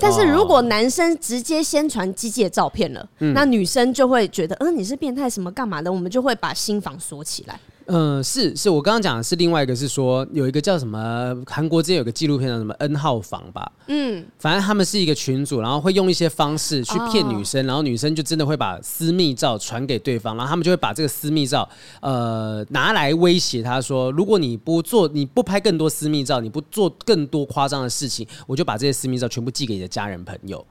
[0.00, 5.92] 但是如果男生直接先传鸡鸡的照片了，嗯，那女生就会觉得，嗯，你是变态什么干嘛的？
[5.92, 7.58] 我们就会把心房锁起来。
[7.92, 21.68] 嗯，是是，我刚刚讲的是另外一个，是说有一个叫什么韩国之前有个纪录片叫什么 N 号房吧，嗯，反正他们是一个群组，然后会用一些方式去骗女生，然后女生就真的会把私密照传给对方，然后他们就会把这个私密照
[22.00, 30.64] 呃拿来威胁他说，如果你不做，你不拍更多私密照，你不做更多夸张的事情，我就把这些私密照全部寄给你的家人朋友，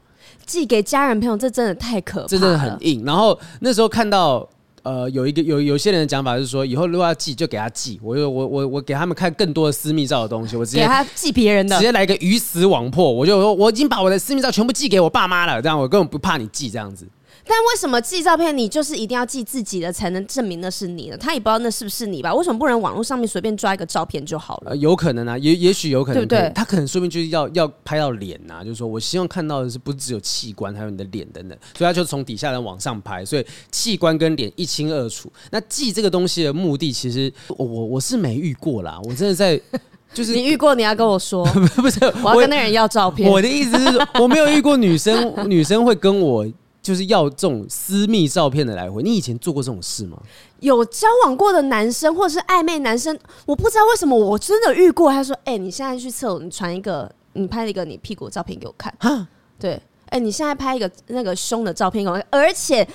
[0.46, 3.04] 寄给家人朋友，这真的太可怕了，这真的很硬。
[3.04, 4.48] 然后那时候看到。
[4.90, 17.08] 呃，有一个有有些人的讲法是说，以后如果要寄就给他寄，我我我我给他们看更多的私密照的东西，我直接给他寄别人的，直接来个鱼死网破，我就说我已经把我的私密照全部寄给我爸妈了，这样我根本不怕你寄这样子。
[17.50, 21.18] 但为什么寄照片你就是一定要寄自己的才能证明那是你的？
[21.18, 22.32] 他也不知道那是不是你吧？
[22.36, 24.70] 为什么不能网络上面随便抓一个照片就好了？
[24.70, 26.52] 呃，有可能啊，也也许有可能，对不对？
[26.54, 35.32] 他可能说明就是要要拍到脸呐，就是说我希望看到的是不只有器官，还有你的脸等等，所以他就从底下人往上拍，所以器官跟脸一清二楚。
[35.50, 39.60] 那寄这个东西的目的，其实我我我是没遇过啦，我真的在
[40.14, 41.44] 就是你遇过，你要跟我说，
[41.76, 43.28] 不是我要跟那人要照片。
[43.28, 46.48] 我的意思是说，我没有遇过女生，女生会跟我。
[46.82, 50.18] 就是要这种私密照片的来回，你以前做过这种事吗？
[50.60, 55.12] 有交往过的男生或者是暧昧男生，我不知道为什么我真的遇过。
[55.12, 59.28] 他说：“哎、欸，你现在去厕所，你传一个，你拍了一个你屁股的照片给我看。”哈，
[59.60, 59.74] 对，
[60.06, 62.88] 哎、欸，你现在拍一个那个胸的照片给我看，而且。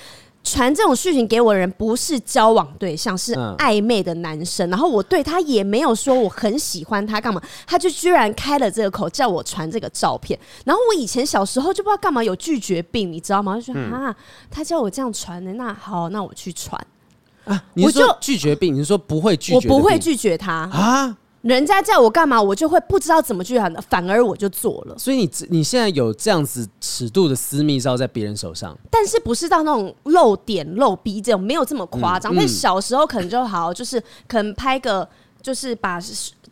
[0.45, 4.69] 传这种事情给我的人不是交往对象，是暧昧的男生。
[4.69, 10.39] 然后我对他也没有说我很喜欢他干嘛，他就居然开了这个口叫我传这个照片。
[10.63, 13.59] 然后我以前小时候就不知道干嘛有拒绝病，你知道吗？
[13.59, 14.15] 就说啊，
[14.51, 16.79] 他叫我这样传的，那好，那我去传
[17.45, 17.63] 啊。
[17.73, 19.55] 你说拒绝病，你是说不会拒绝？
[19.55, 21.17] 我不会拒绝他啊。
[21.45, 24.97] 人家叫我干嘛，我就会不知道怎么去反，反而我就做了。
[24.97, 32.35] 所以你你现在有这样子尺度的私密照在别人手上，但是不是到那种露点露逼这种，没有这么夸张。
[32.35, 35.07] 但小时候可能就好，就是可能拍个，
[35.41, 35.99] 就是把。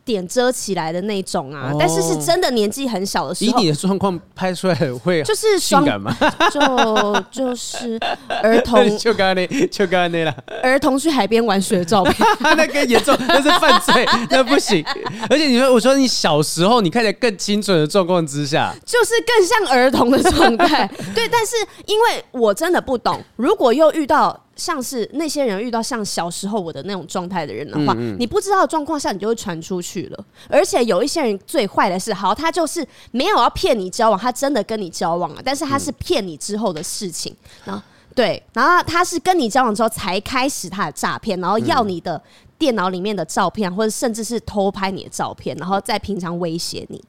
[0.05, 3.59] 点遮起来的那种啊，哦、但是是真的年纪很小的时候。
[3.59, 6.15] 以你的状况拍出来会就是性感吗？
[6.51, 7.99] 就就是
[8.41, 10.35] 儿童， 就刚刚那，就刚刚那了。
[10.61, 12.15] 儿童去海边玩水的照片，
[12.57, 14.83] 那个严重，那是犯罪， 那不行。
[15.29, 20.89] 而且你说，我说你小时候，你看起来更清纯的状况之下，就是更像儿童的状态。
[21.15, 24.37] 对，但是因为我真的不懂，如果又遇到。
[24.55, 30.25] 像是那些人遇到像小时候我的那种状态的人的话，嗯嗯，你不知道的状况下，你就会传出去了。
[30.47, 37.35] 而且有一些人最坏的是，好，他就是没有要骗你交往，他真的跟你交往了，但是他是骗你之后的事情。
[37.65, 37.81] 然后
[38.13, 42.21] 对，然后他是跟你交往之后才开始他的诈骗，然后要你的
[42.59, 47.03] 电脑里面的照片，或者甚至是偷拍你的照片，然后在平常威胁你。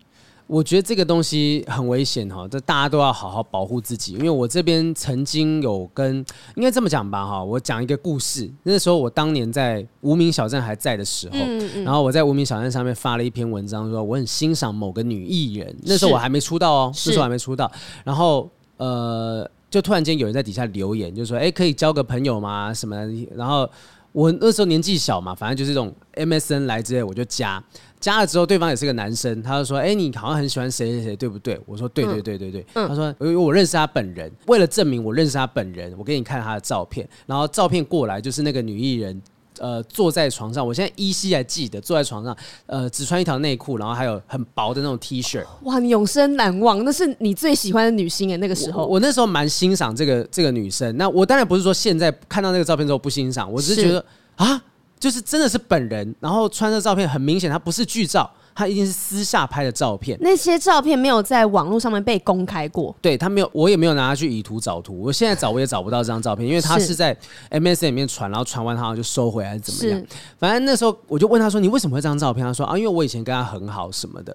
[0.47, 4.13] 我觉得这个东西很危险哈，这大家都要好好保护自己。
[4.13, 6.17] 因为我这边曾经有跟，
[6.55, 8.51] 应该这么讲吧哈，我讲一个故事。
[8.63, 11.37] 那时候我当年在无名小镇还在的时候，
[11.83, 15.75] 然后我在无名小镇上面发了一篇文章，说我很欣赏某个女艺人。
[15.83, 17.71] 那时候我还没出道哦，那时候还没出道。
[18.05, 22.73] 然后呃，就突然间有人在底下留言，就说：“哎，可以交个朋友吗？
[22.75, 22.97] 什么？”
[23.35, 23.69] 然后
[24.15, 27.63] 我那时候年纪小嘛，反正就是这种 MSN 来之类，我就加。
[27.99, 32.65] 加了之后，对方也是个男生，他就说：“哎、欸，你好像很喜欢谁谁谁，对不对？”我说：“对对对对对。
[32.75, 37.09] 嗯”他说：“因为我认识他本人，为了证明我认识他本人，我给你看他的照片。
[37.27, 39.21] 然后照片过来就是那个女艺人
[39.59, 42.37] 呃坐在床上，我现在依稀还记得坐在床上，
[42.67, 45.45] 呃，只穿一条内裤，然后还有很薄的那种 T 恤。
[45.63, 50.97] 哇，你永生难忘，那是你最喜欢的女星哎，那个时候我，我那时候蛮欣赏这个这个女生。
[50.97, 54.05] 那我当然不是说现在看到那个照片之后不欣赏，我只是觉得是
[54.37, 54.63] 啊，
[55.05, 58.31] 就是真的是本人，然后穿的照片很明显，他不是剧照。
[58.57, 62.95] 他一定是私下拍的照片，那些照片没有在网络上面被公开过。
[63.03, 65.03] 对，他没有，我也没有拿他去以图找图。
[65.03, 67.13] 我现在找我也找不到这张照片，因为他是在
[67.51, 70.07] MSN 里面传，然后传完他好像就收回来还是怎么样。
[70.39, 74.35] 反正那时候我就问他说：“你为什么会这张照片？”他说：“啊，因为我以前跟他很好什么的。”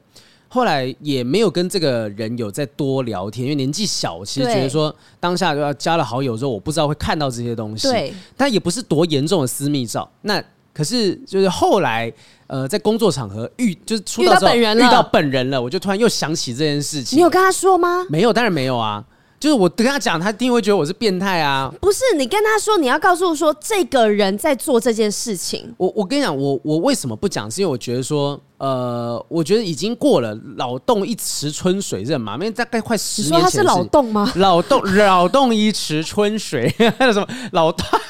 [0.49, 7.87] 后来也没有跟这个人有再多聊天，因为年纪小，其实觉得说当下就要加了好友之后，我不知道会看到这些东西。
[7.87, 10.11] 对，但也不是多严重的私密照。
[10.23, 10.43] 那
[10.79, 12.11] 可是就是后来。
[12.51, 17.15] 呃，在工作场合遇就是出道之后遇到本人了，遇到本人了，我就突然又想起这件事情。
[17.15, 18.03] 你有跟他说吗？
[18.09, 19.05] 没有，当然没有啊。
[19.39, 21.71] 就是我跟他讲，他一定会觉得我是变态啊。
[21.79, 25.71] 不是，你跟他说，你要告诉说这个人在做这件事情。
[25.77, 27.51] 我我跟你讲，我我为什么不讲？
[27.51, 33.37] 是因为我觉得说，呃，我觉得已经过了扰动一池春水这嘛，因为大概快十年前。
[33.37, 34.33] 你说他是扰动吗？
[34.35, 37.85] 扰动扰动一池春水，还 有什么扰动？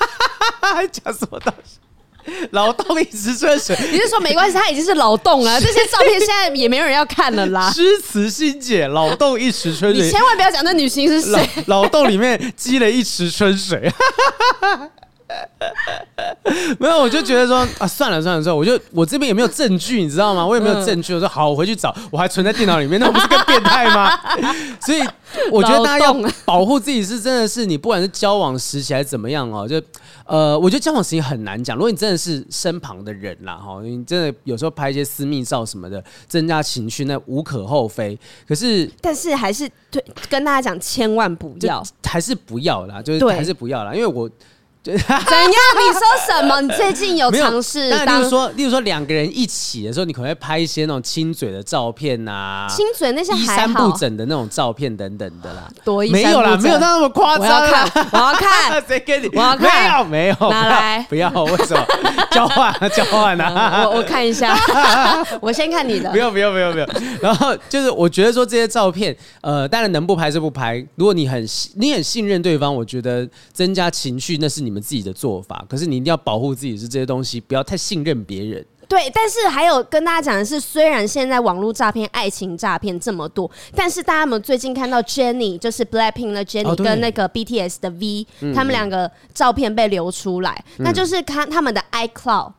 [0.62, 1.78] 还讲什么东西？
[2.52, 4.58] 劳动一池春水，你是说没关系？
[4.58, 7.72] 他已经是劳动了，这些照片现在也没有人要看了啦。
[7.76, 11.50] 诗词心解，劳动一池春水，你千万不要讲那女星是谁。
[11.68, 13.92] 劳动里面积了一池春水。
[16.80, 20.46] 没有，我就觉得说啊，算了算了算了，我就我这边也没有证据，你知道吗？
[20.46, 21.14] 我也没有证据。
[21.14, 24.18] 我说好，我回去找，我还存在电脑里面，那我不是更变态吗？
[24.82, 25.02] 所以
[25.52, 26.14] 我觉得大家要
[26.46, 29.80] 保护自己，是真的是你不管是交往时期还是怎么样哦，就
[30.26, 31.76] 呃，我觉得交往时期很难讲。
[31.78, 38.18] 如果你真的是身旁的人啦，哈，你真的有时候拍一些私密照什么的，增加情绪，那无可厚非。
[38.48, 44.28] 可是，但是还是对跟大家讲，千万不要，还是不要啦，就是还是不要啦，因为我。
[44.82, 45.04] 怎样？
[45.04, 46.62] 你说什么？
[46.62, 47.90] 你最近有尝试？
[47.90, 55.70] 那例如说，例如说两个人一起的时候，你可能会拍一些那种亲嘴的照片呐、啊，亲嘴那些衣衫不整的那种照片等等的啦。
[55.84, 57.46] 多没有啦，没有那么夸张。
[57.46, 59.28] 我要看，我要看， 谁给你？
[59.36, 61.86] 我要看，没有，没有，拿来， 不要，为什么？
[62.32, 63.84] 交换，交换啊！
[63.90, 64.58] 我我看一下，
[65.42, 66.10] 我先看你的。
[66.12, 66.88] 不用，不用，不用，不用。
[67.22, 70.78] 然后就是，我觉得说这些照片，呃，当然能不拍就不拍。
[70.96, 75.66] 如果你很你很信任对方，我觉得增加情绪那是你们自己的做法。
[75.70, 78.66] 可是你一定要保护自己，是这些东西不要太信任别人。
[78.88, 92.52] 对，但是还有跟大家讲的是，虽然现在网络诈骗、爱情诈骗这么多，但是大家有没有最近看到 Jennie，就是 Blackpink 的 Jennie 跟那个 BTS 的 V，他们两个照片被流出来，嗯、那就是看他们的 iCloud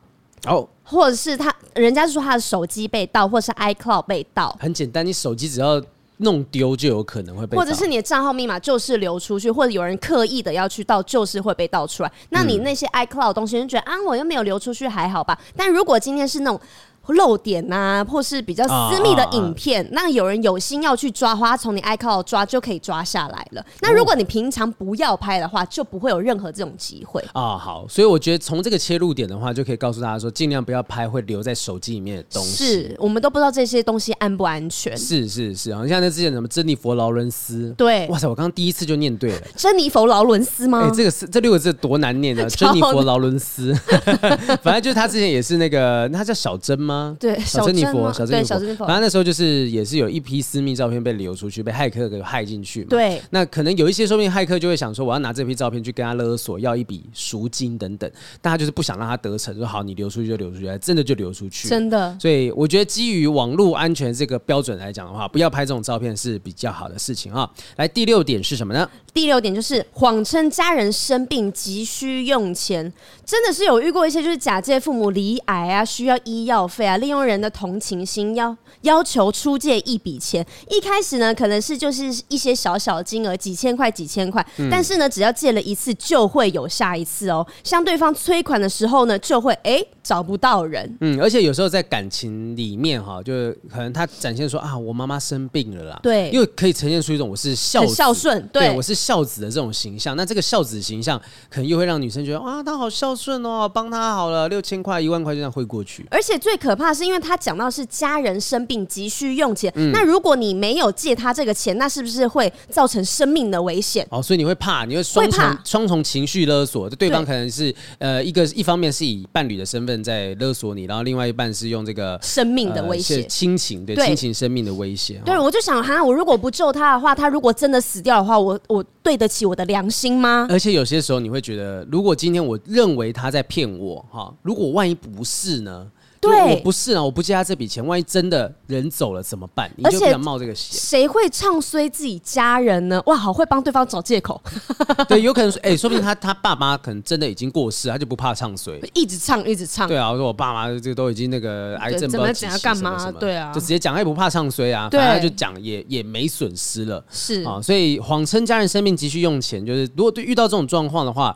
[0.45, 4.57] 哦，或者是他人家说他的手机被盗，或者是 iCloud 被盗。
[4.59, 5.83] 很简单，你手机只要。
[6.21, 12.11] 弄丢就有可能会被，或者是你的账号密码就是流出去，或者有人刻意的要去盗，就是会被盗出来。
[12.29, 15.37] 那你那些 iCloud 东西，你觉得啊，我又没有流出去，还好吧？
[15.55, 16.59] 但如果今天是那种。
[17.07, 23.65] 漏点呐、啊，或是比较私密的影片，啊啊啊那有人有心要去抓，花从你 iCloud 抓就可以抓下来了。
[23.81, 27.57] 那如果你平常不要拍的话，就不会有任何这种机会啊。
[27.57, 32.65] 好，所以我觉得从这个切入点的话，就可以告诉大家说，尽量不要拍会留在手机里面的东西。
[32.65, 34.95] 是我们都不知道这些东西安不安全。
[34.97, 40.81] 是是是，好像那之前什么珍妮佛劳伦斯，对，哇塞，我刚刚第一次就念对了，珍妮佛劳伦斯吗？
[40.83, 43.73] 哎、欸，这个是这六个字多难念啊， 珍妮佛劳伦斯。
[44.61, 46.90] 反正就是他之前也是那个，他叫小珍吗？
[47.19, 47.65] 对，小。
[47.71, 52.87] 珍妮佛，小珍妮佛，反正那时候就是也是有一批私密照片被流出去，被骇客给骇进去嘛。
[52.89, 58.11] 对，那可能有一些说不定骇客就会想说，我要拿这批照片去跟他勒索，要一笔赎金等等。
[58.41, 62.17] 但他就是不想让他得逞，说好，你流出去就流出去，真的就流出去，真的。
[62.19, 67.49] 所以我觉得基于网络安全这个标准来讲的话，不要拍这种照片是比较好的事情啊。
[67.77, 68.89] 来，第六点是什么呢？
[69.13, 72.91] 第六点就是谎称家人生病急需用钱，
[73.25, 80.45] 真的是有遇过一些就是假借父母罹癌啊，需要医药费啊，利用人的同情心要要求出借一笔钱。
[80.69, 87.45] 一开始呢，可能是就是一些小小金额，几千块、几千块，嗯、但是呢，只要借了一次，就会有下一次哦。
[87.65, 90.97] 向对方催款的时候呢，就会哎、欸、找不到人。
[91.01, 99.00] 嗯，而且有时候在感情里面哈，就是可能他展现说啊，我妈妈生病了啦，对，因为可以呈现出一种我是孝孝顺，对我是。
[99.01, 106.05] 孝子的这种形象，那这个孝子形象可能又会让女生觉得啊，他好孝顺哦，帮他好了，六千块、一万块就这样汇过去。
[106.11, 114.05] 而且最可怕是因为他讲到是家人生病急需用钱，嗯、那如果你没有借他这个钱，那是不是会造成生命的危险？
[114.11, 125.21] 哦，所以你会怕，你会双重双重情绪勒索，对方可能是呃一个一方面是以伴侣的身份在勒索你，然后另外一半是用这个生命的威胁、呃、亲情对亲情生命的威胁。
[125.25, 128.83] 对，我就想哈，我如果不救他的话，他如果真的死掉的话，我我。
[129.03, 130.47] 对得起我的良心吗？
[130.49, 135.91] 而且有些时候你会觉得，如果今天我认为他在骗我，哈，如果万一不是呢？
[136.21, 139.69] 对，我不是啊，我不借他这笔钱，万一真的人走了怎么办？
[139.75, 140.79] 你就不想冒这个险。
[140.79, 143.01] 谁会唱衰自己家人呢？
[143.07, 144.39] 哇，好会帮对方找借口。
[145.09, 149.87] 对，有可能说，哎、欸，说不定他他爸妈可能真的已经过世，他就不怕唱衰，一直唱一直唱。
[149.87, 153.11] 对啊，我说我爸妈这个都已经那个癌症，不知道怎样干嘛？
[153.11, 157.03] 对啊，就直接讲，他也不怕唱衰啊，反正就讲也也没损失了。
[157.09, 161.35] 是啊，所以谎称家人生病急需用钱，就是如果对遇到这种状况的话，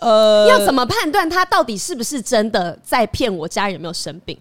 [0.00, 4.38] 呃，要怎么判断他到底是不是真的在骗我家人有没有生病？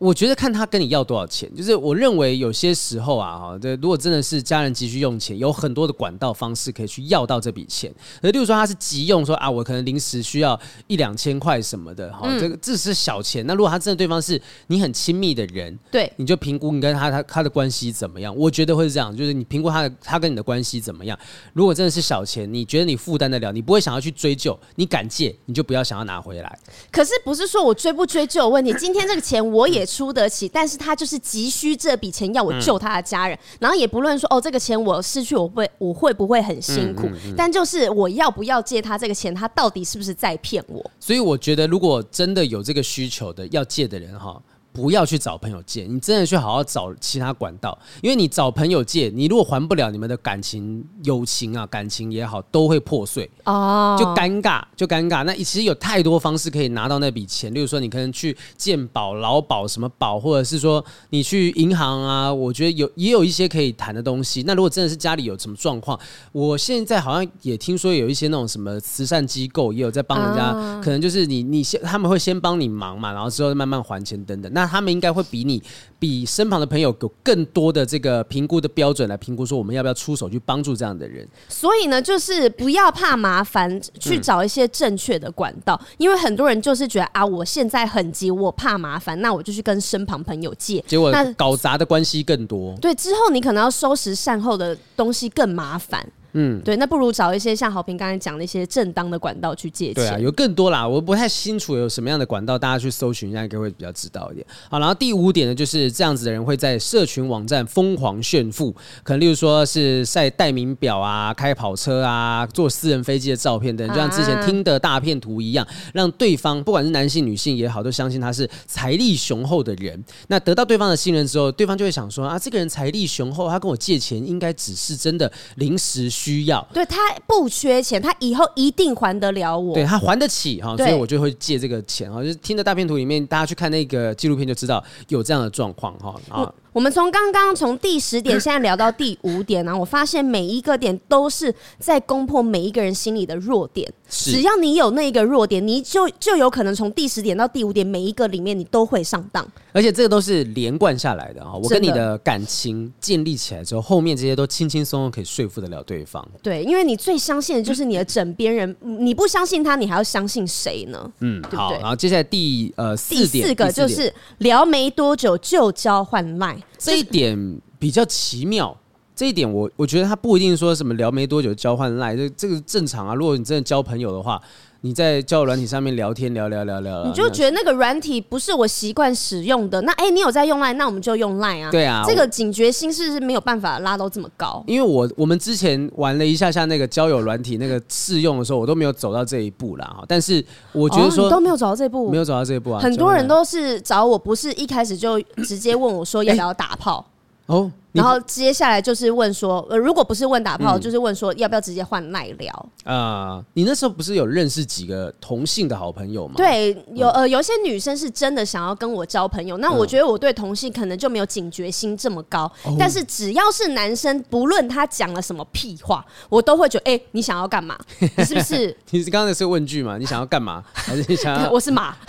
[0.00, 7.94] 我觉得看他跟你要多少钱，就是我认为有些时候啊，哈，这如果真的是家人急需用钱，有很多的管道方式可以去要到这笔钱。
[8.22, 13.46] 而例如说他是急用，说啊，我可能临时需要一两千块什么的，哈、嗯，这个这是小钱。
[13.46, 18.34] 那如果他真的对方是你很亲密的人，对，你就评估你跟他他他的关系怎么样？
[18.34, 21.18] 我觉得会是这样，就是你评估他的他跟你的关系怎么样。
[21.52, 26.58] 如果真的是小钱，你觉得你负担得了，你不会想要去追究，你敢借，你就不要想要拿回来。
[26.90, 40.90] 可是不是说我追不追究的问题，今天这个钱我也出得起，但是他就是急需这笔钱要我救他的家人，嗯、然后也不论说哦，这个钱我失去我会我会不会很辛苦，嗯嗯嗯、但就是我要不要借他这个钱，他到底是不是在骗我？
[41.00, 44.40] 所以我觉得，如果真的有这个需求的要借的人哈。
[44.80, 55.22] 不要去找朋友借，你真的去好好找其他管道，因为你找朋友借，你如果还不了，你们的感情、友情啊，感情也好，都会破碎哦，就尴尬，就尴尬。
[55.24, 64.42] 那其实有太多方式可以拿到那笔钱，例如说你可能去健保、劳保什么保，或者是说你去银行啊，我觉得有也有一些可以谈的东西。
[64.46, 65.98] 那如果真的是家里有什么状况，
[66.32, 74.50] 我现在好像也听说有一些那种什么慈善机构也有在帮人家，啊、可能就是你你先他们会先帮你忙嘛，然后之后慢慢还钱等等。
[74.54, 75.62] 那他们应该会比你、
[75.98, 81.26] 比身旁的朋友有更多的这个评估的标准来评估，说我们要不要出手去帮助这样的人。
[81.48, 85.78] 所以呢，就是不要怕麻烦，去找一些正确的管道。
[85.82, 92.76] 嗯、因为很多人就是觉得啊，我现在很急，我怕麻烦，那我就去跟身旁朋友借，结果那搞砸的关系更多。
[92.80, 96.06] 对，之后你可能要收拾善后的东西更麻烦。
[96.32, 99.94] 嗯，对，那不如找一些像好评刚才讲的一些正当的管道去借钱。
[99.94, 104.46] 对啊，有更多啦，我不太清楚有什么样的管道，大家去搜寻一下，应该会比较知道一点。
[104.70, 108.70] 好，然后第五点呢，就是这样子的人会在社群网站疯狂炫富，
[109.02, 120.00] 可能例如说是晒代名表啊、开跑车啊、坐私人飞机的照片等，就像之前听的大片图一样，让对方不管是男性女性也好，都相信他是财力雄厚的人。
[120.28, 126.08] 那得到对方的信任之后，对方就会想说啊，这个人财力雄厚，他跟我借钱应该只是真的临时。
[126.20, 132.22] 需要对他不缺钱，他以后一定还得了我，对他还得起哈，所以我就会借这个钱哈。
[132.22, 136.52] 就是听着大片图里面，大家去看那个纪录片就知道有这样的状况哈啊。
[136.72, 143.92] 我们从刚刚从第十点 现在聊到第五点呢，我发现每一个点都是在攻破每一个人心里的弱点。
[144.08, 149.46] 只要你有那一个弱点，你就就有可能从第十点到第五点每一个里面你都会上当。
[149.72, 151.54] 而且这个都是连贯下来的啊！
[151.54, 156.26] 我跟你的感情建立起来之后，后面这些都轻轻松松可以说服得了对方。
[156.42, 161.12] 对，因为你最相信的就是你的枕边人，你不相信他，你还要相信谁呢？
[161.20, 161.72] 嗯，对对好。
[161.74, 166.59] 然后接下来第呃四点，第四个就是聊没多久就交换 LINE。
[166.78, 168.76] 这一点比较奇妙，
[169.14, 173.14] 这一点我我觉得他不一定说什么聊没多久交换赖，这这个正常啊。
[173.14, 174.40] 如果你真的交朋友的话。
[174.82, 181.70] 你在交友软体上面聊天聊聊聊聊，你就觉得那个软体不是我习惯使用的，那哎、欸，你有在用 Line，那我们就用 Line 啊。
[181.70, 184.64] 对啊，这个警觉心是不是没有办法拉到这么高？
[184.66, 189.84] 因为我我们之前玩了一下下那个交友软体那个试用的时候，我都没有走到这一步啦。
[189.84, 190.04] 哈。
[190.08, 192.80] 但是我觉得说、都没有走到这一步，没有走到这一步啊。
[192.80, 197.04] 很多人都是找我，不是一开始就直接问我说要不要打炮。
[197.48, 202.52] 欸哦，然后接下来就是问说，呃，如果不是问打炮，嗯、就是问说要不要直接换耐聊
[202.84, 203.44] 啊、呃？
[203.54, 206.34] 你那时候不是有认识几个同性的好朋友吗？
[206.36, 212.50] 对，有呃，有些女生是真的想要跟我交朋友，那我觉得我对同性可能就没有警觉心这么高。
[212.66, 217.76] 嗯、但是只要是男生，不论他讲了什么屁话，我都会觉得，哎、欸，你想要干嘛？
[217.98, 218.76] 你是不是？
[218.90, 219.98] 你是刚才是问句嘛？
[219.98, 220.62] 你想要干嘛？
[220.72, 221.50] 还是你想要？
[221.52, 221.96] 我是马，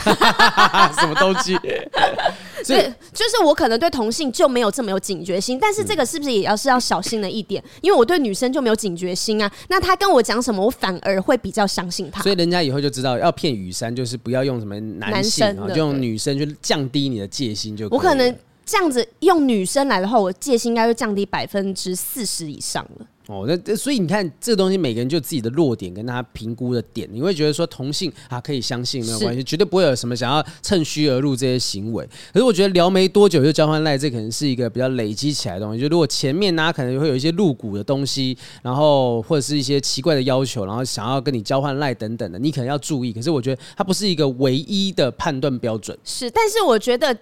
[0.99, 1.57] 什么东西？
[2.67, 7.63] 对，就是我可能对同性就没有这么有警觉心，但是这个是不是也要是要小心的一点？
[7.81, 9.51] 因为我对女生就没有警觉心啊。
[9.69, 12.21] 那他跟我讲什么，我反而会比较相信他。
[12.21, 17.97] 所以人家以后就知道，要骗雨珊就是不要用什么男生就用女生去降低你的戒心就可以。
[17.97, 18.35] 我可能
[18.65, 23.05] 这样子用女生来的话，我戒心应该会降低百分之四十以上了。
[23.31, 32.05] 哦，那所以你看，这个东西每个人就自己的弱点跟他评估的点，你会觉得说同性啊可以相信没有关系，绝对不会有什么想要趁虚而入这些行为。
[32.33, 35.79] 可是我觉得聊没多久就交换赖，这可能是一个比较累积起来的东西。
[35.79, 43.13] 就如果前面呢、啊、可能会有一些露骨的东西，然后或者是一些奇怪的要求，然后想要跟你交换赖等等的，你可能要注意。
[43.13, 45.97] 可是我觉得它不是一个唯一的判断标准。
[46.03, 47.17] 是，但是我觉得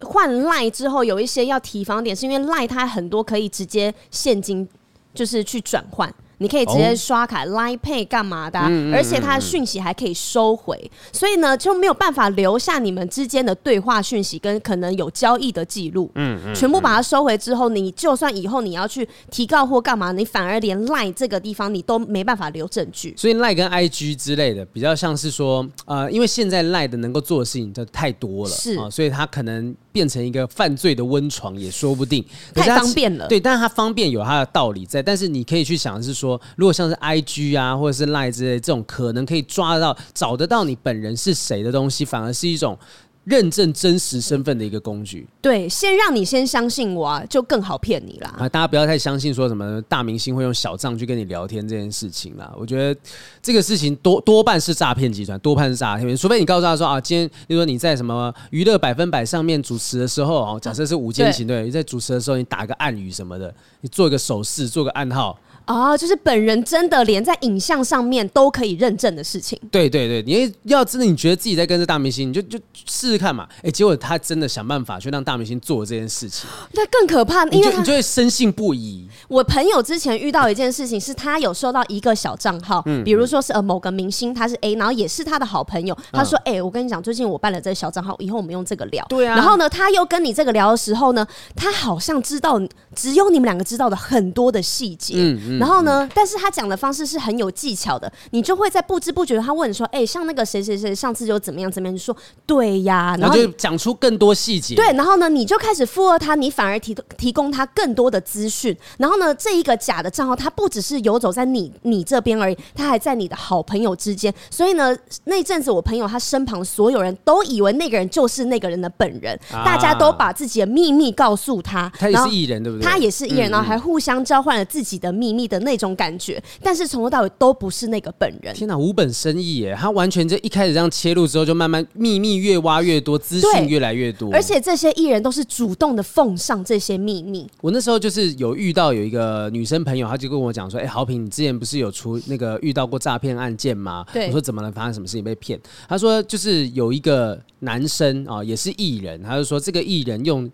[0.00, 4.68] 换赖之后有一些要提防点，是因为赖它很多可以直接现金。
[5.14, 6.12] 就是去转换。
[6.42, 7.54] 你可以直接刷卡、oh.
[7.54, 16.10] Line Pay 干嘛的、啊嗯嗯嗯，而且它的讯息还可以收回，所以呢就没有办法留下你们之间的对话讯息跟可能有交易的记录。
[16.14, 23.12] 嗯，嗯，嗯，全部把它收回之后，你就算以后你要去提告或干嘛，你反而连 Line 这个地方你都没办法留证据。
[23.18, 32.24] 所以 Line 跟 IG 之类的比较像是说，呃，因为现在 Line 的能够做的事情就太多了，是啊、呃，所以它可能变成一个犯罪的温床也说不定。
[32.54, 42.78] 太方便了，对，但是它方便有它的道理在，但是你可以去想的是说，如果像是 I G 啊，或者是 Line 之类这种可能可以抓得到、找得到你本人是谁的东西，反而是一种
[43.24, 45.26] 认证真实身份的一个工具。
[45.42, 48.34] 对，先让你先相信我啊，就更好骗你啦。
[48.38, 52.52] 啊，大家不要太相信说什么大明星会用小账去跟你聊天这件事情啦。
[52.56, 53.00] 我觉得
[53.42, 56.16] 这个事情多多半是诈骗集团，多半是诈骗。
[56.16, 65.38] 除非你告诉他说啊，今天比如说你在什么娱乐百分百上面主持的时候哦，假设是午间行对，你在主持的时候你打个暗语什么的，你做一个手势，做个暗号。
[65.70, 69.56] 哦，就是本人真的连在影像上面都可以认证的事情。
[69.70, 73.46] 对对对，你要真的你觉得自己在跟着大明星，你就就试试看嘛。
[73.62, 79.06] 哎，结果他真的想办法去让大明星做这件事情， 那更可怕，因为你就会深信不疑。
[79.28, 89.36] 我朋友之前遇到一件事情，是他有收到一个小账号，嗯，比如说是呃某个明星，他是 A，然后也是他的好朋友，他说：“哎、嗯，我跟你讲，最近我办了这个小账号，以后我们用这个聊。”对啊。
[89.36, 92.60] 然后呢，他又跟你这个聊的时候呢，他好像知道
[92.96, 95.59] 只有你们两个知道的很多的细节，嗯嗯。
[95.60, 96.40] 然后呢，但是。
[96.40, 104.74] 他讲的方式是很有技巧的，你就会在不知不觉，他问说：“哎、欸，像那个谁谁谁上次就怎么样怎么样？”你说：“对呀。”然后就讲出更多细节。
[104.74, 108.74] 对，然后呢，你就开始附和他，你反而提提供他更多的资讯。
[108.96, 114.32] 然后呢，这一个假的账号，他不只是游走在你你这边而已，他还在你的好朋友之间。
[114.48, 121.92] 所以呢，那阵子我朋友他身旁所有人都以为那个人就是那个人的本人，啊、大家都把自己的秘密告诉他。
[121.98, 122.82] 他也是艺人，对不对？
[122.82, 126.42] 他也是艺人，然后还互相交换了自己的秘密的那种感觉。
[126.62, 128.54] 但是从头到尾都不是那个本人。
[128.54, 129.76] 天哪，无本生意耶！
[129.78, 134.32] 他完全就一开始这样切入之后，就慢慢秘密越挖越多，资讯越来越多。
[134.32, 137.46] 而且这些艺人都是主动的奉上这些秘密。
[137.60, 144.26] 我那时候就是有遇到有一个女生朋友，她就跟我讲说：“哎、欸，豪平，你之前不是有出那个遇到过诈骗案件吗？”对。
[144.26, 144.70] 我说：“怎么了？
[144.70, 150.48] 发生什么事情被骗？”她说：“就是有一个男生啊，也是艺人，他就说这个艺人用。”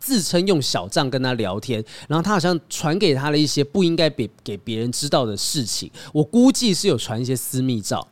[0.00, 5.88] 自称用小账跟他聊天，然后他好像传给他了一些不应该给给别人知道的事情。
[6.12, 8.08] 我估计是有传一些私密照，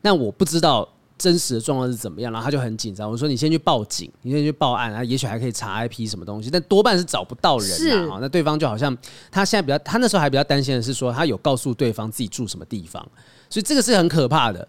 [0.00, 2.32] 但我不知道真实的状况是怎么样。
[2.32, 8.96] 然后他就很紧张，我说：“你先去报警，你先去报案啊，也许还可以查 IP 什么东西，但多半是找不到人啊。”那对方就好像
[9.30, 13.06] 他现在比较，他那时候还比较担心的是说，他有告诉对方自己住什么地方，
[13.50, 14.66] 所以这个是很可怕的。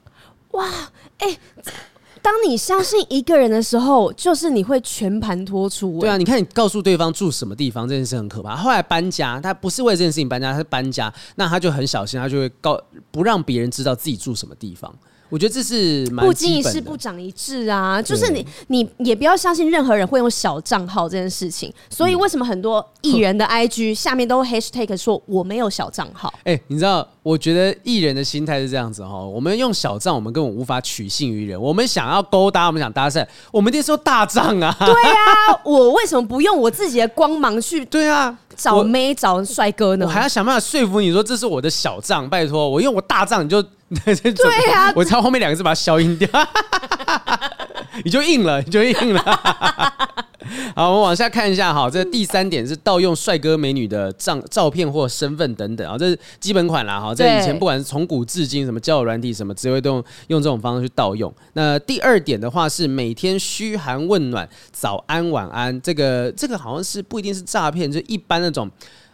[0.51, 0.69] 哇，
[1.19, 1.39] 哎、欸。
[2.21, 5.99] 当你相信一个人的时候，就是你会全盘托出。
[5.99, 8.55] 对啊，你看你告诉对方住什么地方，这件事很可怕。
[8.55, 14.93] 后来搬家，他不是为这件事情搬家，他是搬家，那他就很小心，他就会告不让别人知道自己住什么地方。
[15.29, 21.73] 我觉得这是不经一事不长一智啊，就是你你也不要相信任何人会用小账号这件事情。
[21.89, 26.33] 所以为什么很多艺人的 IG 下面都 hashtag 说我没有小账号？
[26.39, 31.59] 哎、欸，你知道，我觉得艺人的心态是这样子哈，我们用小账，我们根本无法取信于人。
[31.59, 34.75] 我们想要勾搭，我们想搭讪，我们得说大账啊。
[34.79, 37.83] 对啊， 我为什么不用我自己的光芒去？
[37.85, 38.37] 对啊。
[38.55, 40.05] 找妹找帅哥呢？
[40.07, 46.27] 我还要想办法说服你说，这是我的小账，拜托我用我大账你就对呀、啊，我抄后面两个字把它消音掉，
[48.03, 49.21] 你就硬了，你就硬了。
[50.75, 57.13] 好，我们往下看一下哈，这第三点是盗用帅哥美女的照照片或身份等等啊，这是基本款啦哈。
[57.13, 61.33] 这以前不管是从古至今，什么交友软体什么，只会都用用这种方式去盗用。
[61.53, 68.69] 那第二点的话是每天嘘寒问暖，早安晚安，这个这个好像是不一定是诈骗，就一般那种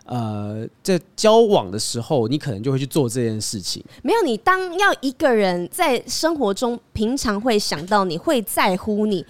[0.05, 3.83] 呃，在交往的时候，你可能就会去做这件事情。
[4.01, 9.25] 没有，你当要一个人在生活中平常会想到你会在乎你。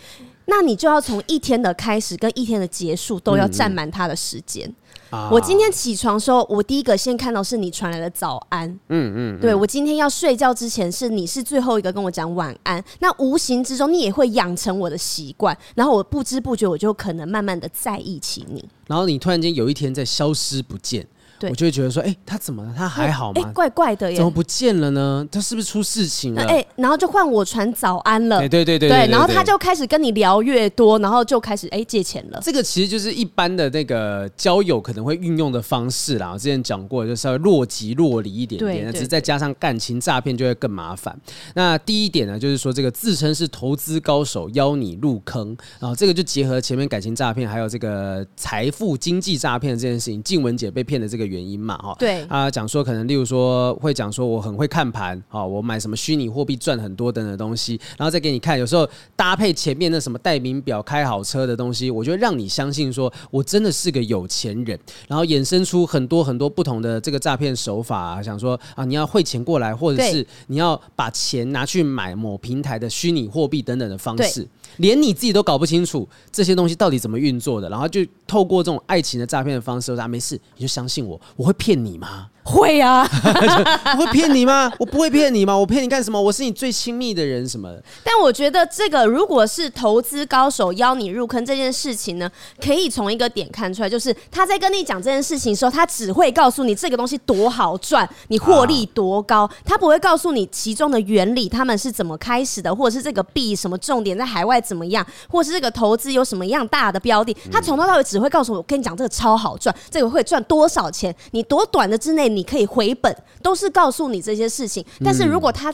[0.46, 4.68] 那你就要从一天的开始跟一天的结束都要占满他的时间。
[4.68, 4.76] 嗯
[5.14, 5.30] 嗯。
[5.32, 8.68] 我今天起床的时候，我第一个先看到是你传来的早安。
[8.90, 9.40] 嗯嗯。
[9.40, 12.84] 对，我今天要睡觉之前，是你是最后一个跟我讲晚安。
[13.00, 18.68] 那无形之中，你也会养成我的习惯，然后我不知不觉我就可能慢慢的在意起你。
[18.88, 21.08] 然后你突然间有一天在消失不见。
[21.44, 22.74] 对我就会觉得说，哎、欸，他怎么了？
[22.78, 23.42] 他还好吗？
[23.42, 25.28] 哎、欸，怪怪的耶，怎么不见了呢？
[25.30, 26.42] 他是不是出事情了？
[26.44, 28.40] 哎、欸，然后就换我传早安了。
[28.40, 32.40] 对对对对对，然后他就开始跟你聊越多，然后就开始哎、欸、借钱了。
[32.42, 36.32] 这个其实就是一般的那个交友可能会运用的方式啦。
[36.32, 41.14] 我之前讲过，就是要若即若离一点点，对对对，只是再加上感情诈骗就会更麻烦。
[41.56, 51.96] 那第一点呢，就是说这个自称是投资高手邀你入坑，然后这个就结合前面感情诈骗还有这个财富经济诈骗这件事情，静雯姐被骗的这个原因嘛，哈。
[51.98, 52.24] 对。
[52.30, 74.48] 啊，讲说可能例如说会讲说我很会看盘，哈，我买什么虚拟货币赚很多等等东西，然后再给你看，有时候搭配前面那什么戴名表、开好车的东西，我觉得让你相信说我真的是个有钱人，然后衍生出很多很多不同的这个诈骗手法啊，想说啊你要汇钱过来，或者是你要把钱拿去买某平台的虚拟货币等等的方式，
[74.78, 82.28] 连你自己都搞不清楚这些东西到底怎么运作的，然后就透过这种爱情的诈骗的方式，我说啊没事，你就相信我，我会骗你吗？
[82.46, 83.08] 会啊，
[83.98, 84.70] 我会骗你吗？
[84.78, 85.58] 我不会骗你吗？
[85.58, 86.22] 我骗你干什么？
[86.22, 87.82] 我是你最亲密的人什么的。
[88.04, 92.30] 但我觉得这个如果是投资高手邀你入坑这件事情呢，
[92.62, 112.24] 可以从一个点看出来，就是他在跟你讲这件事情的时候，他只会告诉你这个东西多好赚，你获利多高，他不会告诉你其中的原理，他们是怎么开始的，或者是这个币什么重点在海外怎么样，或是这个投资有什么样大的标的，他从头到尾只会告诉我，我跟你讲这个超好赚，这个会赚多少钱，你多短的之内。
[112.24, 114.84] 你可以回本，都是告诉你这些事情。
[115.04, 115.72] 但是如果他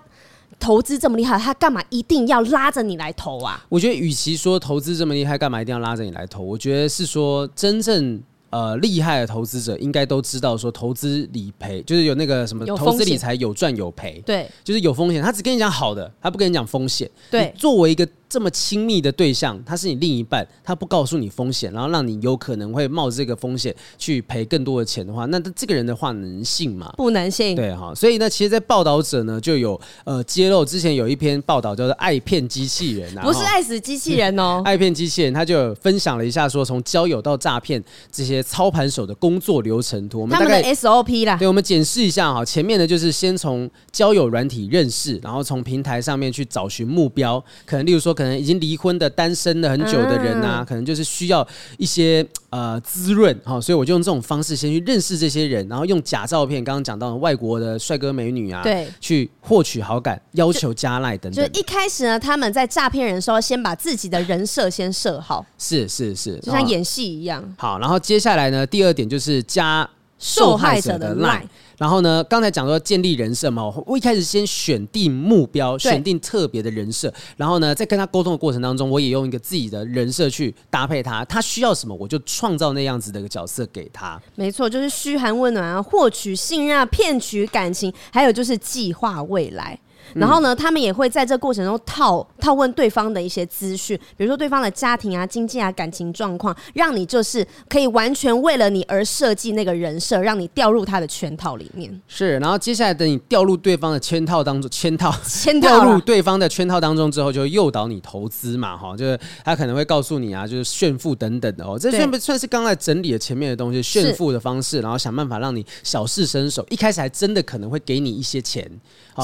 [0.60, 3.64] 投资这么厉害，他干嘛一定要拉着你来投啊？
[3.70, 6.42] 我觉得，与其说投资这么厉害，干嘛一定要拉着你来投？
[6.42, 8.20] 我觉得是说，真正
[8.50, 15.22] 呃厉害的投资者应该都知道，说投资理赔就是有那个什么投资理财有赚有赔，对，就是有风险。
[15.22, 17.08] 他只跟你讲好的，他不跟你讲风险。
[17.30, 18.06] 对，作为一个。
[18.30, 26.94] 这么亲密的对象，他是你另一半，他不告诉你风险，然后让你有可能会冒着这个风险去赔更多的钱的话，那这个人的话能信吗？
[26.96, 27.56] 不能信。
[27.56, 49.00] 对哈，所以呢，其实，在报道者呢就有呃揭露，之前有一篇报道叫做“爱骗机器人”啊，不是爱死机器人哦， 爱骗机器人，他就有分享了一下说，从交友到诈骗这些操盘手的工作流程图，我们大概他们的 SOP 啦，对，我们检视一下哈，前面呢就是先从交友软体认识，然后从平台上面去找寻目标，可能例如说可能已经离婚。
[49.00, 51.48] 的单身了很久的人啊，可能就是需要
[51.78, 61.46] 一些呃滋润哈，所以我就用这种方式先去认识这些人，然后用假照片，刚刚讲到的外国的帅哥美女啊，对，去获取好感，要求加赖等等。
[61.46, 67.42] 就一开始呢，他们在诈骗人的时候，先把自己的人设先设好，是是是，就像演戏一样。
[67.58, 71.48] 好，然后接下来呢，第二点就是加受害者的赖。
[71.80, 84.22] 然后呢，刚才讲说建立人设嘛，我一开始先选定目标，选定特别的人设，然后呢，在跟他沟通的过程当中，我也用一个自己的人设去搭配他，他需要什么，我就创造那样子的一个角色给他。
[84.36, 89.80] 没错，就是嘘寒问暖啊，获取信任啊，骗取感情，还有就是计划未来。
[90.16, 102.02] 然后呢，他们也会在这过程中套套问对方的一些资讯，比如说对方的家庭啊、经济啊、感情状况，让你就是可以完全为了你而设计那个人设，让你掉入他的圈套里面。
[102.08, 118.70] 是，然后接下来等你掉入对方的圈套当中，圈套， 圈套掉入对方的圈套当中之后，就诱导你投资嘛，哈，就是他可能会告诉你啊，就是炫富等等的哦，这算不算是刚才整理了前面的东西，炫富的方式，然后想办法让你小试身手，一开始还真的可能会给你一些钱，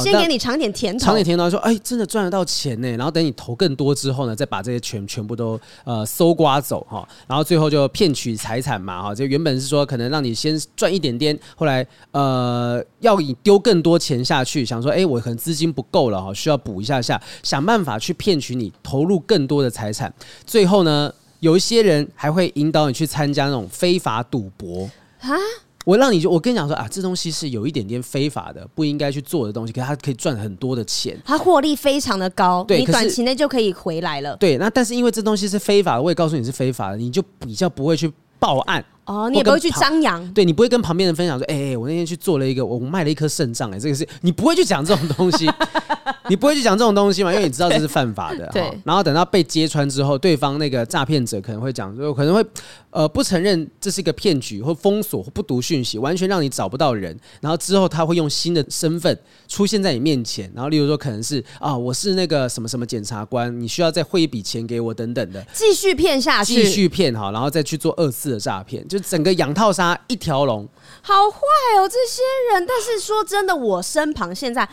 [0.04, 0.75] 先给你尝点。
[0.76, 7.08] 甜头，常年甜头说：“哎，真的赚得到钱呢。”然后等你投更多之后呢，再把这些钱全部都呃搜刮走哈。
[7.26, 9.16] 然后最后就骗取财产嘛哈。
[9.16, 20.14] 就原本是说可能让你先赚一点点，后来呃要你丢更多钱下去，想说：“哎，我可能资金不够了哈，需要补一下下，想办法去骗取你投入更多的财产。”
[20.46, 24.90] 最后呢，有一些人还会引导你去参加那种非法赌博
[25.22, 25.32] 啊。
[25.86, 34.36] 我让你就，我跟你讲说啊，这东西是有一点点非法的，不应该去做的东西，可是它可以赚很多的钱，它获利非常的高，对，你短期内就可以回来了。
[34.38, 38.84] 对，那但是因为这东西是非法的，我也告诉你是非法的，你就比较不会去报案。
[39.06, 45.48] 哦，你也不会去张扬，对，你不会跟旁边人分享说，哎、欸，我那天去做了一个，我卖了一颗肾脏，哎，这个是你不会去讲这种东西，
[46.28, 47.32] 你不会去讲这种东西嘛？
[47.32, 48.50] 因为你知道这是犯法的。
[48.54, 52.44] 对，然后等到被揭穿之后，对方那个诈骗者可能会讲，就可能会
[52.90, 57.16] 呃不承认这是一个骗局，或封锁或不读讯息，完全让你找不到人。
[57.42, 59.16] 然后之后他会用新的身份
[59.48, 68.84] 出现在你面前，然后例如说可能是啊，我是那个什么什么检察官，你需要再汇一笔钱给我等等的，继续骗下去，继续骗哈，然后再去做二次的诈骗。
[68.88, 70.66] 就就整个养套杀一条龙，
[71.02, 71.40] 好坏
[71.78, 72.22] 哦，这些
[72.54, 72.66] 人。
[72.66, 74.68] 但是说真的，我身旁现在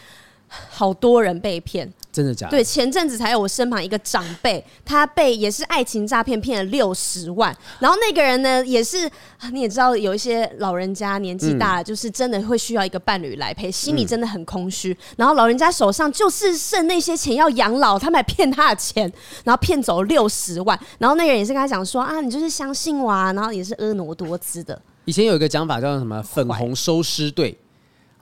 [0.70, 1.92] 好多人被骗。
[2.12, 2.50] 真的假的？
[2.50, 9.10] 对，前阵子才有我身旁一个长辈，他被也是爱情诈骗骗了六十万，然后那个人呢也是，
[9.50, 19.10] 你也知道有一些老人家年纪大了，嗯、就是真的会需要一个伴侣来陪，心里真的很空虚，嗯、然后老人家手上就是剩那些钱要养老，他们还骗他的钱，
[19.44, 24.78] 然后骗走六十万，然后那个人也是跟他讲说啊，你就是相信我啊，然后也是婀娜多姿的。
[25.06, 27.58] 以前有一个讲法叫什么“粉红收尸队”。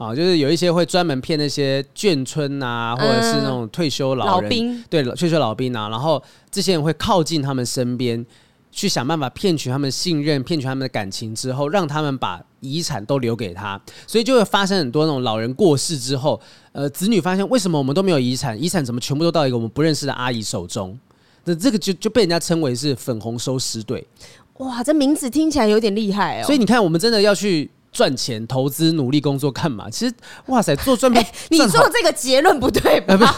[0.00, 8.24] 啊，就是有一些会专门骗那些眷村啊，或者是那种退休老人，嗯、老兵对，退休老兵啊，然后这些人会靠近他们身边，
[8.72, 16.40] 去想办法骗取他们信任，骗取他们的感情之后，让他们把遗产都留给他，所以就会发生很多那种老人过世之后，
[16.72, 20.98] 呃，子女发现为什么我们都没有遗产，遗产怎么全部都到一个我们不认识的阿姨手中？
[21.44, 24.06] 那这个就就被人家称为是粉红收尸队。
[24.54, 26.46] 哇，这名字听起来有点厉害哦。
[26.46, 27.70] 所以你看，我们真的要去。
[27.92, 29.90] 赚钱、投资、努力工作干嘛？
[29.90, 30.14] 其实，
[30.46, 33.36] 哇塞，做赚片、欸，你做这个结论不对吧？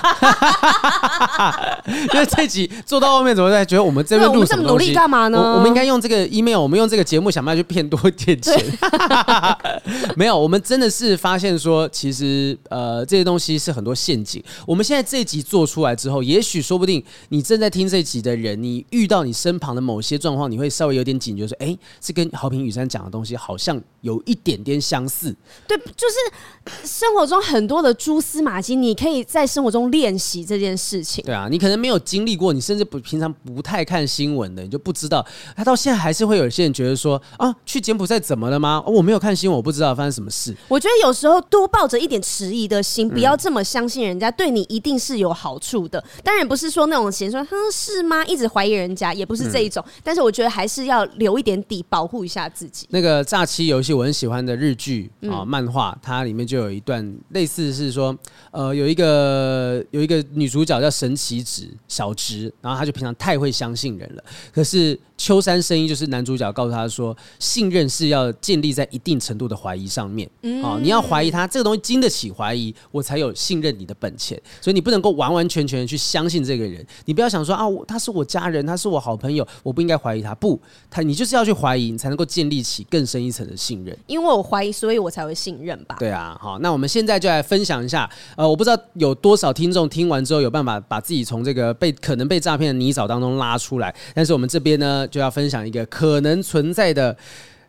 [2.12, 4.84] 因为这集做到后面，怎么在觉得我们这边录什么东西？
[4.84, 5.38] 努力干嘛呢？
[5.38, 8.54] 我，我们应该用这个 email，我们用这个节目想办法去骗多一点钱。
[8.54, 14.42] 对 没有，我们真的是发现说，其实呃，这些东西是很多陷阱。
[14.66, 24.38] 我们现在这一集做出来之后，也许说不定你正在听这一集的人，你遇到你身旁的某些状况，你会稍微有点警觉，说，哎、欸，这跟好评雨山讲的东西好像有一。
[24.42, 25.34] 点点相似，
[25.66, 31.24] 对，就是生活中很多的蛛丝马迹，你可以在生活中练习这件事情。
[31.24, 35.24] 对啊，你可能没有经历过，你甚至不平常不太看新闻的，你就不知道。
[35.56, 38.82] 他到现在还是会有些人觉得说啊，去柬埔寨怎么了吗？
[38.86, 40.54] 哦，我没有看新闻，我不知道发生什么事。
[40.68, 46.02] 我觉得有时候多抱着一点迟疑的心，不要这么相信人家对你一定是有好处的。
[46.24, 48.24] 当然不是说那种闲说，哼，是吗？
[48.26, 49.82] 一直怀疑人家，也不是这一种。
[49.86, 52.86] 嗯、但是我觉得还是要留一点底，保护一下自己。
[52.90, 54.31] 那个诈欺游戏，我很喜欢。
[54.32, 58.16] 欢的日剧啊，漫画，它里面就有一段类似是说，
[58.50, 64.98] 呃，有一个有一个女主角叫神奇直小直，然后她就平常太会相信人了，可是。
[65.18, 70.28] 秋山声音就是男主角告诉她说，信任是要建立在一定程度的怀疑上面。
[70.40, 74.40] 嗯，哦，你要怀疑他这个东西经得起怀疑，我才有信任你的本钱。
[74.60, 76.84] 所以你不能够完完全全的去相信这个人。
[77.04, 80.34] 你不要想说啊，他是我家人，他是我好朋友，我不应该怀疑他。
[80.34, 80.60] 不，
[80.90, 83.96] 他你就是要去怀疑，你才能够建立起更深一层的信任。
[84.08, 85.96] 因为因为我怀疑，所以我才会信任吧。
[85.98, 88.08] 对啊，好，那我们现在就来分享一下。
[88.36, 93.92] 呃，我不知道有多少听众听完之后有办法把自己从这个被可能被诈骗的泥沼当中拉出来。
[94.14, 97.16] 但是我们这边呢，就要分享一个可能存在的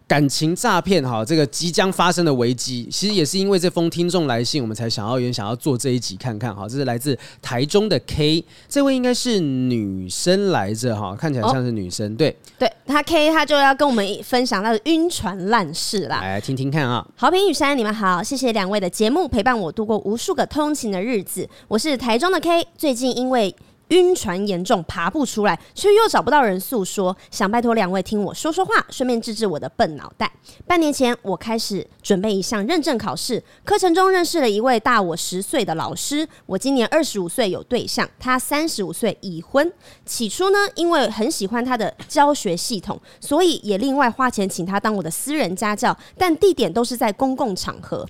[0.08, 23.56] 感情诈骗，哈，这个即将发生的危机，其实也是因为这封听众来信，我们才想要也想要做这一集看看，哈，这是来自台中的 K，这位应该是女生来着，哈，看起来像是女生，对，对，他 K 她就要跟我们分享他的晕船烂事啦，来听听看啊，好平雨山，你们好，谢谢两位的节目陪伴我度过无数个通勤的日子，我是台中的 K，最近因为。
[23.94, 30.32] 晕船严重，爬不出来，却又找不到人诉说，想拜托两位听我说说话，顺便治治我的笨脑袋。
[30.66, 36.28] 半年前，我开始准备一项认证考试，课程中认识了一位大我十岁的老师。
[36.48, 39.72] 我今年二十五岁，有对象，他三十五岁，已婚。
[40.08, 48.08] 起初呢，因为很喜欢他的教学系统，所以也另外花钱请他当我的私人家教，但地点都是在公共场合。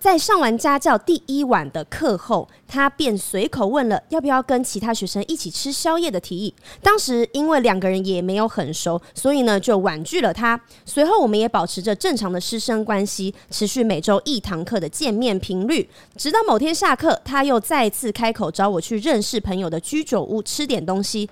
[0.00, 6.54] 在上完家教第一晚的课后，他便随口问了要不要跟其他学生一起吃宵夜的提议。
[6.82, 10.58] 当时因为两个人也没有很熟，所以呢就婉拒了他。
[10.86, 15.86] 随后我们也保持着正常的师生关系，持续每周一堂课的见面频率。
[16.16, 21.28] 直到某天下课，他又再次开口找我去认识朋友的居酒屋吃点东西。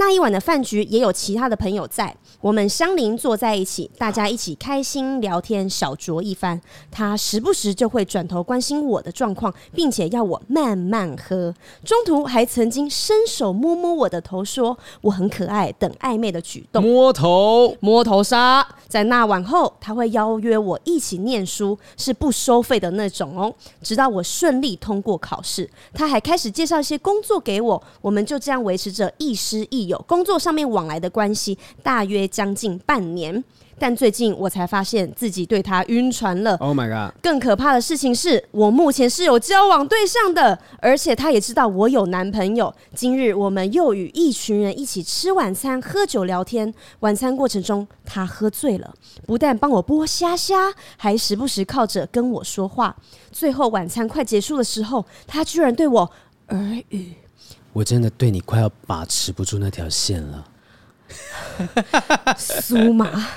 [0.00, 6.58] 那一晚的饭局也有其他的朋友在，我们相邻坐在一起，大家一起开心聊天，小酌一番。
[6.90, 11.54] 他时不时就会转头关心我的状况，并且要我慢慢喝。
[11.84, 16.82] 中途还曾经伸手摸摸我的头，说我很可爱等暧昧的举动。
[16.82, 18.66] 摸头，摸头杀。
[18.88, 23.54] 在那晚后，他会邀约我一起念书，是不收费的那种哦。
[23.82, 29.89] 直到我顺利通过考试，他还开始介绍一些工作给我，我们就这样维持着亦师亦。
[29.90, 33.44] 有工作上面往来的关系，大约将近半年。
[33.82, 36.54] 但最近我才发现自己对他晕船了。
[36.58, 37.14] Oh my god！
[37.22, 42.70] 更可怕的事情是我目前是有交往对象的，而且他也知道我有男朋友。
[42.94, 46.74] 今日我们又与一群人一起吃晚餐、喝酒、聊天。
[46.98, 48.94] 晚餐过程中，他喝醉了，
[49.26, 52.94] 不但帮我剥虾虾，还时不时靠着跟我说话。
[53.32, 56.10] 最后晚餐快结束的时候，他居然对我
[56.48, 56.60] 耳
[56.90, 57.14] 语。
[57.72, 60.46] 我真的对你快要把持不住那条线了，
[62.36, 63.28] 苏麻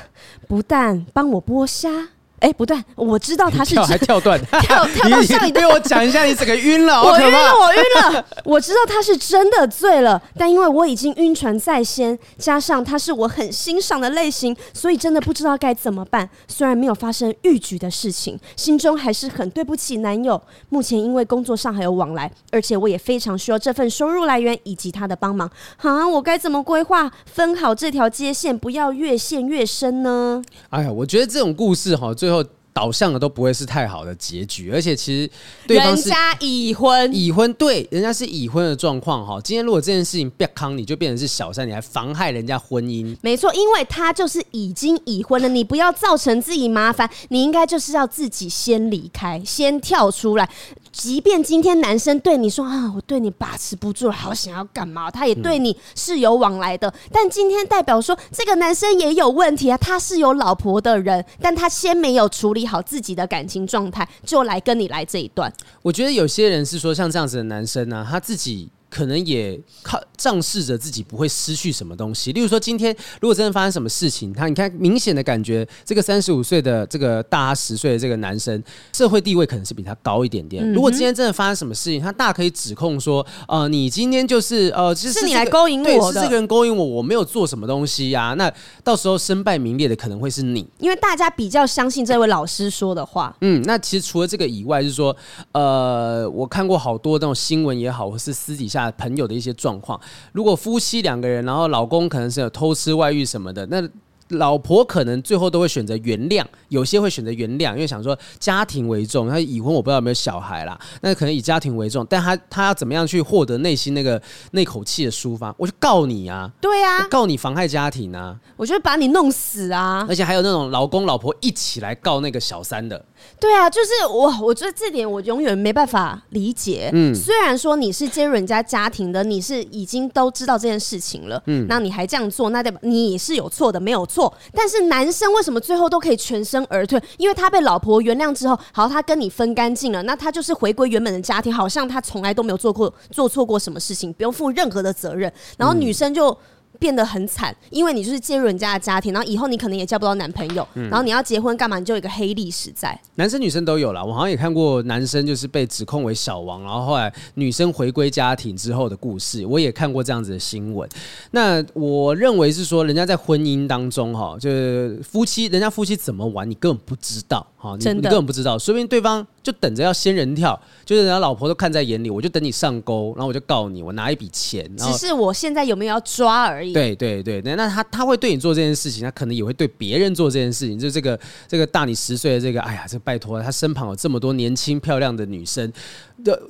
[0.48, 2.10] 不但帮我剥虾，
[2.44, 8.26] 哎、欸，不对，我知道他是跳还跳断， 跳跳到上一段，被我讲一下，你整个晕了，我晕了，我晕了。
[8.44, 16.30] 我知道他是真的醉了，但因为我已经晕船在先，加上他是我很欣赏的类型，所以真的不知道该怎么办。
[16.50, 20.42] 虽然没有发生逾矩的事情，心中还是很对不起男友。
[20.68, 25.50] 目前因为工作上还有往来，而且我也非常需要这份收入来源以及他的帮忙。
[25.78, 30.44] 啊，我该怎么规划分好这条接线，不要越陷越深呢？
[30.72, 32.33] 哎呀，我觉得这种故事哈，最后。
[32.72, 35.30] 导向的都不会是太好的结局，而且其实
[35.68, 39.40] 对方是人家已婚，已婚对，人家是已婚的状况哈。
[39.44, 43.16] 今天如果这件事情别康，你就变成是小三，你还妨害人家婚姻。
[43.22, 50.50] 没错，因为他就是已经已婚了，你不要造成自己麻烦，你应该就是要自己先离开，先跳出来。
[50.94, 56.94] 即便今天男生对你说啊，我对你把持不住，好想要干嘛，他也对你是有往来的。
[57.12, 65.52] 但今天代表说，这个男生也有问题啊，他是有老婆的人，但他先没有处理好自己的感情状态，就来跟你来这一段。
[65.82, 68.70] 我觉得有些人是说，像这样子的男生呢、他自己。
[68.94, 78.64] 可能也靠仗势着自己不会失去什么东西，例如说今天如果真的发生什么事情，他你看明显的感觉，这个三十五岁的这个大他十岁的这个男生，
[78.94, 80.72] 社会地位可能是比他高一点点。
[80.72, 88.34] 如果今天真的发生什么事情，他大可以指控说，呃，你今天就是呃，其实是，是你来勾引我的，是这个人勾引我，我没有做什么东西呀、啊。
[88.36, 93.36] 那到时候身败名裂的可能会是你，因为大家比较相信这位老师说的话。
[93.42, 95.16] 嗯，那其实除了这个以外，就是说，
[95.54, 98.83] 呃，我看过好多那种新闻也好，或是私底下。
[98.92, 100.00] 朋友的一些状况，
[100.32, 103.82] 如果夫妻两个人，然后老公可能是有偷吃外遇什么的，那。
[104.30, 109.30] 老婆可能最后都会选择原谅，有些会选择原谅，因为想说家庭为重。
[109.30, 112.08] 他已婚，我不知道有没有小孩啦，那可能以家庭为重。
[112.10, 114.20] 但他他要怎么样去获得内心那个
[114.52, 115.54] 那口气的抒发？
[115.58, 116.50] 我就告你啊！
[116.60, 118.36] 对啊，告你妨害家庭啊！
[118.56, 120.04] 我就把你弄死啊！
[120.10, 123.06] 而且还有那种老公老婆一起来告那个小三的。
[123.40, 126.90] 对啊，就是我，我觉得这点我永远没办法理解。
[126.94, 134.34] 嗯，虽然说你是介入人家家庭的，你是已经都知道这件事情了，嗯，那你还这样做，那代表你是有错的，没有错。
[134.54, 137.02] 但是男生为什么最后都可以全身而退？
[137.18, 145.32] 因为他被老婆原谅之后，好，他跟你分干净了，那他就是回归原本的家庭，好像他从来都没有做过做错过什么事情，不用负任何的责任。
[145.58, 146.38] 然后女生就。
[146.80, 151.80] 变得很惨，因为你就是介入人家的家庭，然后以后你可能也交不到男朋友，嗯、然后你要结婚干嘛？
[151.80, 153.00] 你就有一个黑历史在。
[153.16, 160.88] 男生女生都有啦，我好像也看过男生就是被指控为小王，然后后来女生回归家庭之后的故事，我也看过这样子的新闻。
[161.32, 176.72] 那我认为是说，人家在婚姻当中哈，就是夫妻，人家夫妻怎么玩，你根本不知道哈，你，你根本不知道，说不定对方就等着要仙人跳，就是人家老婆都看在眼里，我就等你上钩，然后我就告你，我拿一笔钱，只是我现在有没有要抓而已。
[176.72, 180.80] 对对对，那他他会对你做这件事情，他可能也会对别人做这件事情。
[180.80, 185.70] 就这个这个大你十岁的这个，哎呀，这拜托，他身旁有这么多年轻漂亮的女生，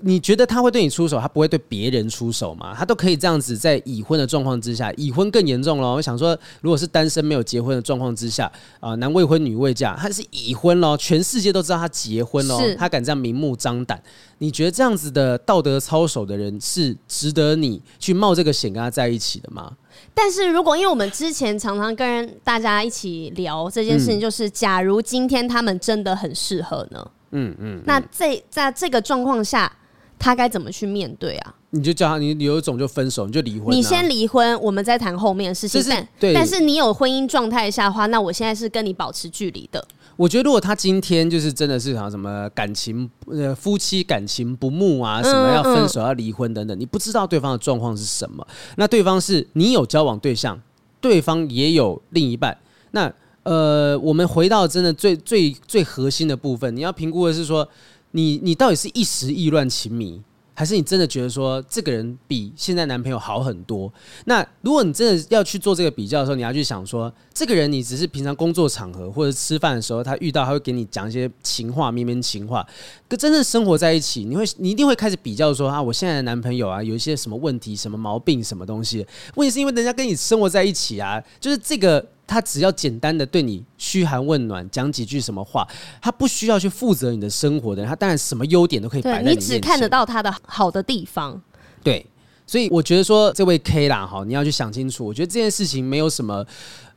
[0.02, 2.76] 你觉得他会对你出手，他不会对别人出手吗？
[2.78, 5.94] 他都可以这样子，在已婚的状况之下，已婚更严重了。
[5.94, 14.02] 我想说，如果是单身没有结婚的状况之下，啊，男未婚女未嫁，他是已婚喽，全世界都知道他结婚喽，他敢这样明目张胆。
[14.38, 19.72] 你觉得这样子的道德操守的人是值得你去冒这个险跟他在一起的吗？
[20.14, 27.08] 但是如果因为我们之前常常跟大家一起聊这件事情，就是假如今天他们真的很适合呢？
[27.34, 29.72] 嗯嗯，那这在这个状况下，
[30.18, 31.56] 他该怎么去面对啊？
[31.72, 33.76] 你就叫他，你有一种就分手，你就离婚。
[33.76, 35.84] 你先离婚，我们再谈后面的事情。
[35.90, 39.84] 但对，但是你有婚姻状态下的话，那我现在是跟你保持距离的。
[40.16, 48.46] 我觉得，如果他今天就是真的是好像什么感情呃夫妻感情不睦啊，什么要分手要离婚等等，你不知道对方的状况是什么。
[48.78, 50.62] 那对方是你有交往对象，
[51.02, 52.56] 对方也有另一半。
[52.92, 53.12] 那
[53.44, 57.68] 呃，我们回到真的最最最核心的部分，你要评估的是说，
[58.12, 60.22] 你你到底是一时意乱情迷。
[60.56, 63.92] 还是你真的觉得说这个人比现在男朋友好很多？
[64.26, 72.64] 那如果你真的要去做这个比较的时候，你要去想说，这个人你只是平常工作场合或者吃饭的时候，他遇到他会给你讲一些情话、绵绵情话。
[73.08, 79.04] 跟真正生活在一起，你会你一定会开始比较说啊，我现在的男朋友啊，有一些什么问题、什么毛病、什么东西？
[79.34, 82.06] 问题是因为人家跟你生活在一起啊，就是这个。
[82.26, 85.68] 他只要简单的对你嘘寒问暖，讲几句什么话，
[86.02, 89.50] 他不需要去负责你的生活的人，他当然什么优点都可以摆在你面前。
[89.50, 91.42] 你只看得到他的好的地方。
[91.84, 92.06] 对，
[92.48, 95.06] 所以我觉得说这位 K 啦，哈，你要去想清楚。
[95.06, 96.46] 我觉得这件事情没有什么，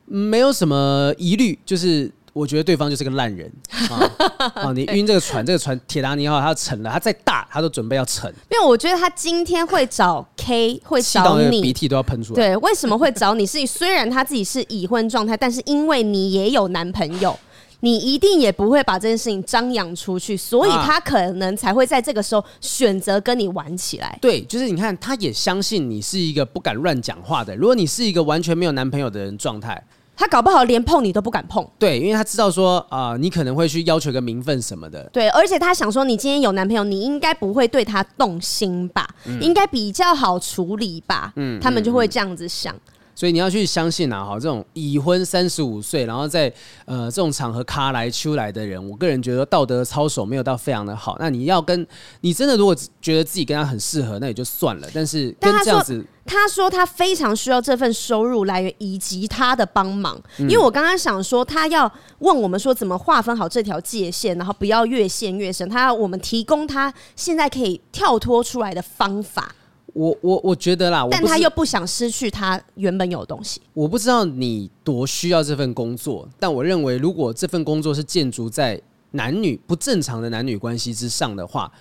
[0.04, 2.10] 没有什么疑虑，就是。
[2.36, 3.50] 我觉得对方就是个烂人
[3.90, 4.52] 啊！
[4.56, 8.30] 啊，你晕这个船，这个船铁达尼号它要沉了，它再大，它都准备要沉。
[8.50, 12.36] 没有，我觉得他今天会找 K， 会找你，鼻涕都要喷出来。
[12.36, 13.46] 对，为什么会找你？
[13.46, 17.34] 是虽然他自己是已婚状态，但是因为你也有男朋友，
[17.80, 24.18] 你一定也不会把这件事情张扬出去，所以他可能才会在这个时候选择跟你玩起来。
[24.20, 27.56] 对，就是你看，他也相信你是一个不敢乱讲话的。
[27.56, 29.82] 如果你是一个完全没有男朋友的人状态，
[30.16, 31.66] 他搞不好连碰你都不敢碰。
[31.78, 35.04] 对，因为他知道说啊、呃，你可能会去要求个名分什么的。
[35.12, 39.06] 对，而且他想说，你今天有男朋友，你应该不会对他动心吧？
[39.26, 41.32] 嗯、应该比较好处理吧？
[41.36, 42.74] 嗯，他们就会这样子想。
[43.16, 46.52] 所以你要去相信啊，哈，这种已婚三十五岁，然后在
[46.84, 51.16] 呃这种场合卡来秋来的人，我个人觉得道德操守没有到非常的好。
[51.18, 51.84] 那你要跟
[52.20, 54.88] 你真的如果觉得自己跟他很适合，那也就算了。
[54.92, 65.66] 但是跟这样子，他说他非常需要这份收入来源以及他的帮忙，因为我刚刚想说他要问我们说怎么划分好这条界限，然后不要越陷越深。
[65.66, 69.54] 他要我们提供他现在可以跳脱出来的方法。
[69.96, 73.62] 我我我觉得啦，但他又不想失去他原本有的东西。
[73.72, 78.78] 我不知道你多需要这份工作，但我认为，如果这份工作是建筑在
[79.12, 81.72] 男女不正常的男女关系之上的话，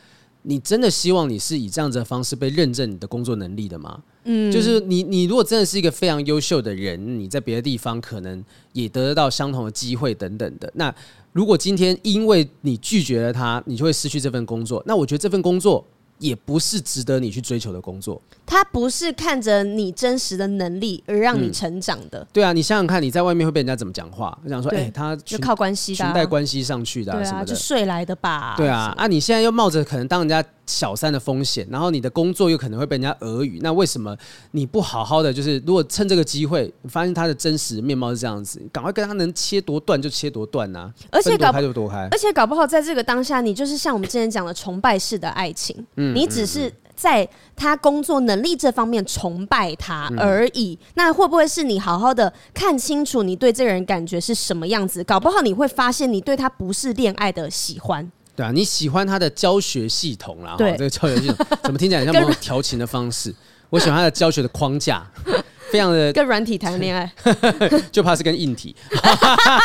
[0.43, 4.01] 你真的希望你是以这样子的方式被认证你的工作能力的吗？
[4.23, 8.41] 嗯，就是你你如果真的是一个非常优秀的人，你在别的地方可能
[8.71, 10.71] 也得得到相同的机会等等的。
[10.75, 10.93] 那
[11.33, 15.85] 如果今天因为你拒绝了他，你就会失去这份工作，那我觉得这份工作。
[16.19, 18.21] 也不是值得你去追求的工作。
[18.45, 22.19] 他不是看着你真实的能力而让你成长的。
[22.19, 24.37] 嗯、对啊，你想想看，你在外面会被人家怎么讲话？
[24.43, 28.53] 我想说，哎、欸，他就靠关系啊，裙带关系上去的、啊，对啊，就睡来的吧？
[28.55, 34.15] 对啊，啊，你现在又冒着可能当人家小三的风险，然后你的工作又可能会被人家耳语，那为什么
[34.51, 35.33] 你不好好的？
[35.33, 46.71] 就是如果趁这个机会，你发现他的真实面貌是这样子，赶快跟他能切多断就切多断呐、啊，而且搞开就多开，而且搞不好在这个当下，你就是像我们之前讲的崇拜式的爱情，嗯，你只是。
[46.95, 55.03] 在他工作能力这方面崇拜他而已，嗯、那会不会是你好好的看清楚你对这个人感觉是什么样子？
[55.03, 58.09] 搞不好你会发现你对他不是恋爱的喜欢。
[58.35, 63.33] 对啊，你喜欢他的教学系统啦，对，这个教学系统怎么听起来像 某种调情的方式？
[63.69, 65.05] 我喜欢他的教学的框架。
[65.75, 67.11] 非常的跟软体谈恋爱，
[67.91, 68.73] 就怕是跟硬体，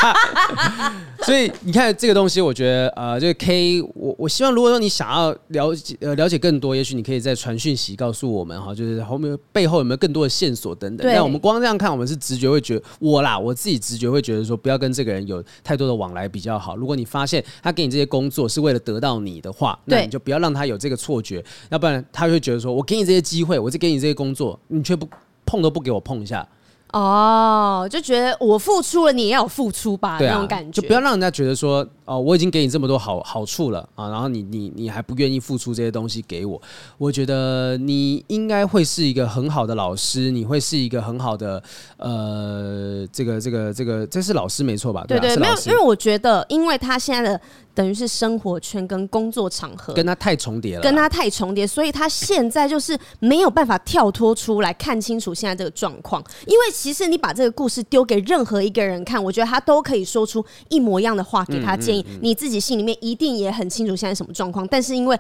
[1.23, 11.07] 所以你看这个东西，我觉得呃，这个 K，我我希望如果说你想要了解呃了解更多，也许你可以在传讯息告诉我们哈，就是后面背后有没有更多的线索等等。
[11.07, 16.75] 那我们光这样看，我们是直觉会觉得我啦，我自己直觉会觉得说，不要跟这个人有太多的往来比较好。
[16.75, 25.09] 如果你发现他给你这些工作是为了得到你的话，那你就不要让他有这个错觉，要不然他会觉得说我给你这些机会，我就给你这些工作，你却不。
[25.51, 26.47] 碰都不给我碰一下，
[26.93, 31.85] 哦，就觉得我付出了，你也要付出吧，对啊，那种感觉，就不要让人家觉得说。
[32.11, 36.61] 哦，我已经给你这么多好好处了啊，然后你你你还不愿意付出这些东西给我，
[36.99, 41.63] 我觉得你应该会是一个很好的老师，你会是一个很好的
[41.99, 45.05] 呃，这个这个这个这是老师没错吧？
[45.07, 47.41] 对对，没有，因为我觉得，因为他现在的
[47.73, 56.21] 等于是生活圈跟工作场合跟他太重叠了，跟他太重叠，所以他现在就是没有办法跳脱出来看清楚现在这个状况。
[56.47, 62.00] 因为其实你把这个故事丢给任何一个人看，我觉得他都可以说出一模一样的话给他建议。
[62.21, 65.19] 你自己心里面一定也很清楚现在什么状况，但是因为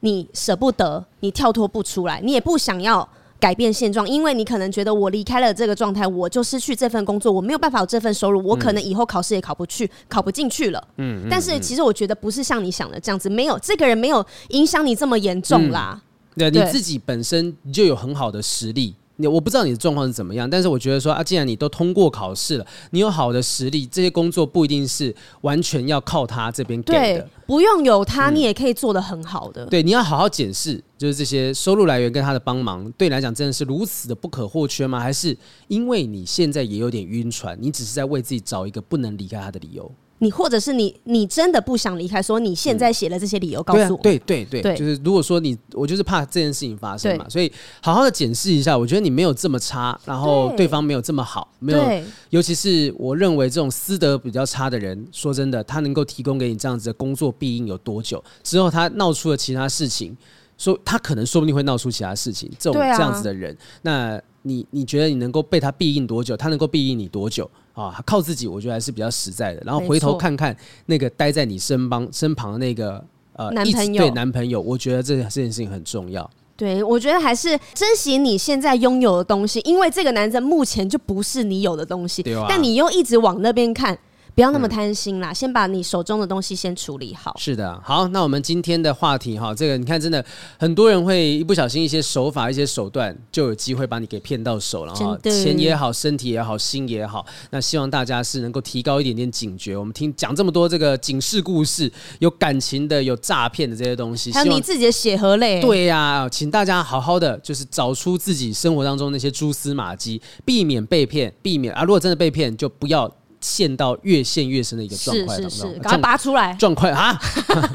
[0.00, 3.08] 你舍不得，你跳脱不出来，你也不想要
[3.38, 10.88] 改变现状，因为你可能觉得我离开了这个状态，我就失去这份工作，我没有办法有这份收入，我可能以后考试也考不去，考不进去了。
[10.96, 16.00] 嗯，但是其实我觉得不是像你想的这样子，没有这个人没有影响你这么严重啦。
[16.36, 18.94] 对，你自己本身就有很好的实力。
[19.28, 29.64] 我不知道你的状况是怎么样，但是我觉得说啊，既然你都通过考试了，你有好的实力，这些工作不一定是完全要靠他这边给的，不用有他，你也可以做得很好的。
[29.64, 35.00] 嗯、对，你要好好检视，就是这些收入来源跟他的帮忙，对你来讲真的是如此的不可或缺吗？
[35.00, 35.36] 还是
[35.68, 39.90] 因为你现在也有点晕船，你只是在为自己找一个不能离开他的理由？
[40.22, 44.22] 你或者是你，你真的不想离开，说你现在写了这些理由告诉我、嗯对啊。
[44.24, 47.52] 对对就是如果说你，我就是怕这件事情发生嘛，所以
[47.82, 48.78] 好好的检视一下。
[48.78, 58.22] 我觉得你没有这么差，然后对方没有这么好，没有，尤其是我认为这种私德比较差的人，说真的，他能够提供给你这样子的工作庇应有多久？
[58.44, 60.16] 之后他闹出了其他事情，
[60.56, 62.48] 说他可能说不定会闹出其他事情。
[62.60, 66.36] 这种这样子的人，那你你觉得你能够被他庇应多久？
[66.36, 67.50] 他能够庇应你多久？
[67.72, 69.62] 啊，靠自己，我觉得还是比较实在的。
[69.64, 70.56] 然后回头看看
[70.86, 73.02] 那个待在你身旁身旁的那个
[73.34, 76.28] 呃男朋友，对男朋友，我觉得这这件事情很重要。
[76.54, 82.22] 对，我觉得还是珍惜你现在拥有的东西，因为这个男生目前就不是你有的东西。
[82.22, 82.46] 对啊。
[82.48, 83.98] 但你又一直往那边看，
[84.34, 87.36] 不要那么贪心啦，嗯、先把你手中的东西先处理好。
[87.38, 90.24] 是的，好，那我们今天的话题哈，这个你看，真的
[90.58, 95.18] 很多人会一不小心一些手法、一些手段，就有机会把你给骗到手了哈。
[95.22, 99.76] 钱也好，身体也好，心也好，那希望大家是能够提高一点点警觉。
[99.76, 105.60] 我们听讲这么多这个警示故事，有感情的，有诈骗的这些东西，还有你自己的血和泪。
[105.60, 113.12] 对呀、啊，请大家好好的，就是找出自己生活当中那些蛛丝马迹，避免被骗，避免啊，如果真的被骗，就不要。
[113.42, 117.12] 陷到越陷越深的一个状况是是是，赶快拔出来，状况啊！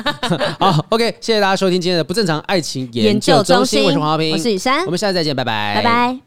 [0.59, 6.26] 好，OK，谢谢大家收听今天的不正常爱情研究中心，我是黄浩平，我是雨珊，我们下次再见，拜拜，拜拜。